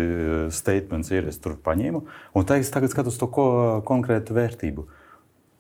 [0.54, 2.02] statements ir, es tur paņēmu.
[2.34, 3.46] Un tagad es skatos to ko,
[3.86, 4.88] konkrētu vērtību.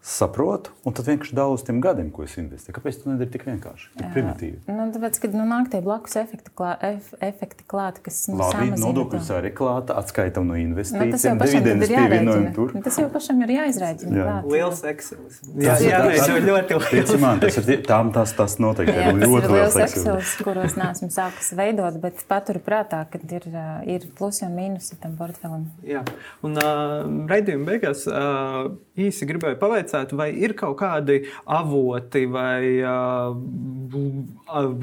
[0.02, 2.74] Saprotu, un tad vienkārši daudz uz tiem gadiem, ko es investēju.
[2.74, 4.56] Kāpēc tas nedara tik vienkārši, tik primitīvi?
[4.66, 8.72] Nu, tāpēc, kad nu, nāk tie blakus efekti, klā, ef, efekti klāt, kas nu, Labi,
[8.82, 12.74] nodokļus arī klāta, atskaitam no investīcijiem, nu, dividendes pievienojam tur.
[12.82, 14.18] Tas jau pašam ir jāizrēķina.
[14.18, 14.34] Jā.
[14.49, 15.38] Liels Excels.
[15.54, 17.14] Jā, jā, jā, jā ļoti liels.
[17.22, 21.54] Man, tas ir tām tas, tas noteikti jā, ir ļoti liels Excels, kuros neesmu sākus
[21.62, 23.45] veidot, bet paturu prātā, ka ir,
[23.86, 25.70] ir plusi un mīnusi tam portfelim.
[25.86, 26.02] Jā,
[26.41, 33.36] un uh, raidījuma beigās uh, īsi gribēju pavaicāt, vai ir kaut kādi avoti vai uh,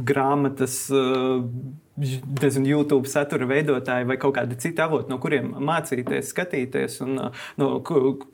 [0.08, 0.80] grāmatas.
[0.92, 1.44] Uh,
[1.98, 7.18] nezinu, YouTube satura veidotāji vai kaut kādi citi avoti, no kuriem mācīties, skatīties un
[7.60, 7.68] no,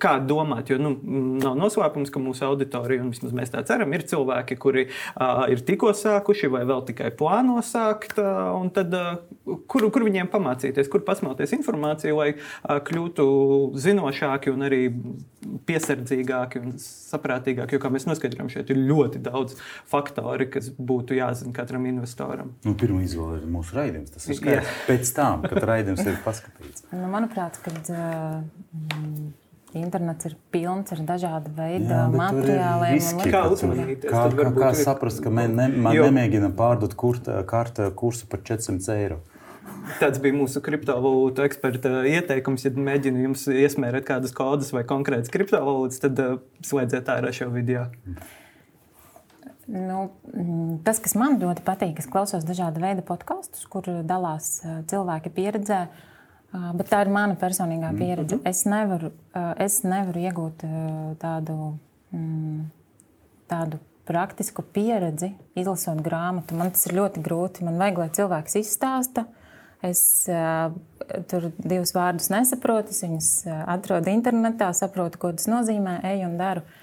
[0.02, 0.72] kā domāt.
[0.72, 0.94] Jo nu,
[1.42, 5.64] nav noslēpums, ka mūsu auditorija, un vismaz mēs tā ceram, ir cilvēki, kuri uh, ir
[5.66, 8.18] tikko sākuši vai vēl tikai plāno sākt.
[8.20, 13.26] Uh, tad, uh, kur, kur viņiem pamācīties, kur pasmelties informāciju, lai uh, kļūtu
[13.80, 14.82] zinošāki un arī
[15.68, 17.76] piesardzīgāki un saprātīgāki.
[17.76, 19.58] Jo, kā mēs noskaidrojam, šeit ir ļoti daudz
[19.90, 22.54] faktori, kas būtu jāzina katram investoram.
[22.64, 24.12] Nu, Pirmā izvēle ir mūsu raidījums.
[24.14, 24.74] Tas ir skaidrs.
[24.88, 26.86] Pēc tam, kad raidījums ir paskatīts.
[26.94, 29.32] Nu, manuprāt, kad, uh,
[29.74, 32.94] Internets ir pilns ar dažādu veidu Jā, materiāliem.
[32.94, 34.06] Riski, kā uzmanīties?
[34.06, 35.66] Kā, kā, kā saprast, ka man, ne,
[35.98, 39.18] nemēģina pārdot kurta, karta kursu par 400 eiro?
[39.98, 42.68] Tāds bija mūsu kriptovalūtu eksperta ieteikums.
[42.68, 47.88] Ja mēģina jums iesmērēt kādas kodas vai konkrētas kriptovalūtas, tad uh, slēdziet ārā šo video.
[49.66, 54.58] Nu, mm, tas, kas man ļoti patīk, es klausos dažādu veidu podkastus, kur dalās
[54.90, 55.86] cilvēki pieredzē.
[56.76, 58.38] Bet tā ir mana personīgā mm, pieredze.
[58.46, 59.10] Es nevaru,
[59.64, 60.66] es nevaru iegūt
[61.22, 61.56] tādu,
[62.14, 62.60] mm,
[63.50, 66.58] tādu praktisku pieredzi, izlasot grāmatu.
[66.60, 67.64] Man tas ir ļoti grūti.
[67.66, 69.24] Man vajag, lai cilvēks izstāsta.
[69.84, 70.00] Es
[71.28, 73.32] tur divus vārdus nesaprotu, es viņus
[73.68, 76.62] atrodu internetā, saprotu, ko tas nozīmē, eju un daru.
[76.64, 76.80] Uh,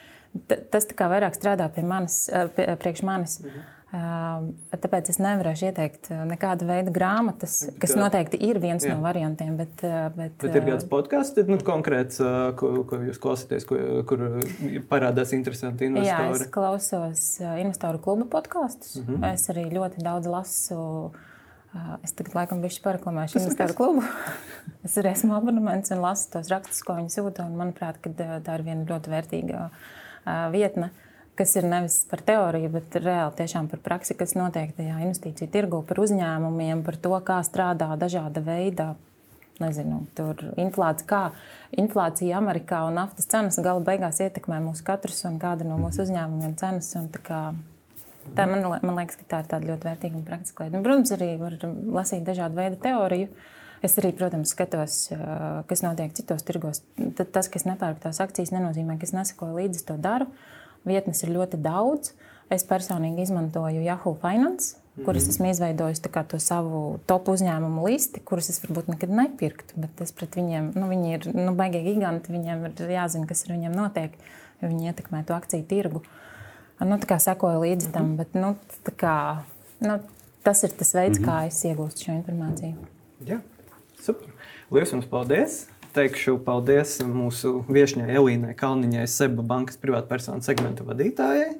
[0.72, 2.24] Tas tā kā vairāk strādā pie manis,
[2.56, 3.40] pie, priekš manis.
[3.44, 3.70] Mhm.
[3.92, 4.46] Uh,
[4.80, 8.94] tāpēc es nevarēšu ieteikt nekādu veidu grāmatas, kas noteikti ir viens Jā.
[8.96, 9.58] no variantiem.
[9.60, 9.84] Bet,
[10.16, 12.22] bet, bet ir kāds podkāsts, nu, konkrēts,
[12.60, 13.76] ko, ko jūs klausāties, ko,
[14.08, 14.24] kur
[14.88, 16.08] parādās interesanti investori?
[16.08, 19.02] Jā, es klausos investoru kluba podkāstus.
[19.02, 19.34] Mm -hmm.
[19.34, 21.12] Es arī ļoti daudz lasu.
[22.04, 24.04] Es tagad laikam biju paraklamējuši investoru klubu.
[24.88, 27.50] es arī esmu abonements un lasu tos rakstus, ko viņi sūta.
[27.52, 29.70] Manuprāt, tā ir viena ļoti vērtīga
[30.26, 30.92] vietne,
[31.40, 35.82] kas ir nevis par teoriju, bet reāli tiešām par praksi, kas notiek tajā investīciju tirgu,
[35.88, 38.94] par uzņēmumiem, par to, kā strādā dažāda veida.
[39.62, 45.38] Nezinu, tur inflācija, kā inflācija Amerikā un naftas cenas gala beigās ietekmē mūsu katrs un
[45.42, 46.90] kāda no mūsu uzņēmumiem cenas.
[47.22, 47.42] Kā,
[48.38, 50.82] tā man, man liekas, ka tā ir ļoti vērtīga un praktiska lieta.
[50.82, 51.60] Protams, arī var
[52.00, 53.30] lasīt dažādu veidu teoriju.
[53.82, 54.98] Es arī, protams, skatos,
[55.70, 56.84] kas notiek citos tirgos.
[57.18, 60.30] Tad tas, kas nepērk tās akcijas, nenozīmē, ka es nesakoju līdzi to daru.
[60.86, 62.14] Vietnes ir ļoti daudz.
[62.52, 64.76] Es personīgi izmantoju Yahoo Finance,
[65.06, 65.32] kuras mm.
[65.32, 69.80] esmu izveidojis to savu top uzņēmumu listi, kurus es varbūt nekad nepirktu.
[69.80, 73.56] Bet es pret viņiem, nu, viņi ir nu, baigi giganti, viņiem ir jāzina, kas ar
[73.56, 74.18] viņiem notiek,
[74.60, 76.04] jo viņi ietekmē to akciju tirgu.
[76.82, 78.20] Nu, tā kā sekoju līdzi tam, mm.
[78.20, 78.56] bet nu,
[79.00, 79.16] kā
[79.86, 80.02] nu,
[80.44, 81.30] tas ir tas veids, mm -hmm.
[81.30, 82.76] kā es iegūstu šo informāciju.
[83.26, 83.38] Jā,
[84.02, 84.34] super.
[84.72, 85.62] Lielas jums paldies!
[85.92, 91.58] Teikšu paldies mūsu viesņai Elīnai Kalniņai, Seba bankas privātpersonu segmenta vadītājai.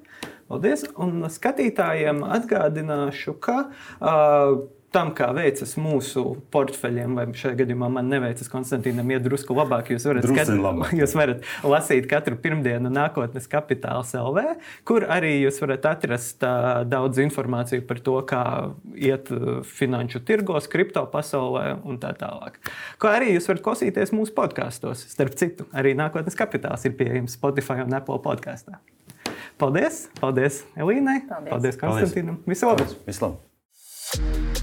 [0.52, 0.86] Paldies!
[0.96, 4.62] Un skatītājiem atgādināšu, ka uh,
[4.92, 6.24] tam, kā veicas mūsu
[6.54, 9.92] portfeļiem, vai šajā gadījumā man neveicas Konstantīnam, iet drusku labāk.
[9.94, 10.52] Jūs varat, skat...
[10.52, 10.94] labāk.
[11.00, 14.44] jūs varat lasīt katru pirmdienu nākotnes kapitāls LV,
[14.88, 18.44] kur arī jūs varat atrast uh, daudz informāciju par to, kā
[19.00, 22.60] iet uh, finanšu tirgos, kripto pasaulē un tā tālāk.
[23.02, 25.06] Kā arī jūs varat klausīties mūsu podkāstos.
[25.12, 28.82] Starp citu, arī nākotnes kapitāls ir pieejams Spotify un Apple podkāstā.
[29.62, 30.08] Paldies!
[30.20, 31.22] Paldies Elīnai!
[31.30, 32.42] Paldies, paldies Konstantīnam!
[32.50, 32.90] Visu labu!
[33.08, 34.61] Visu labu!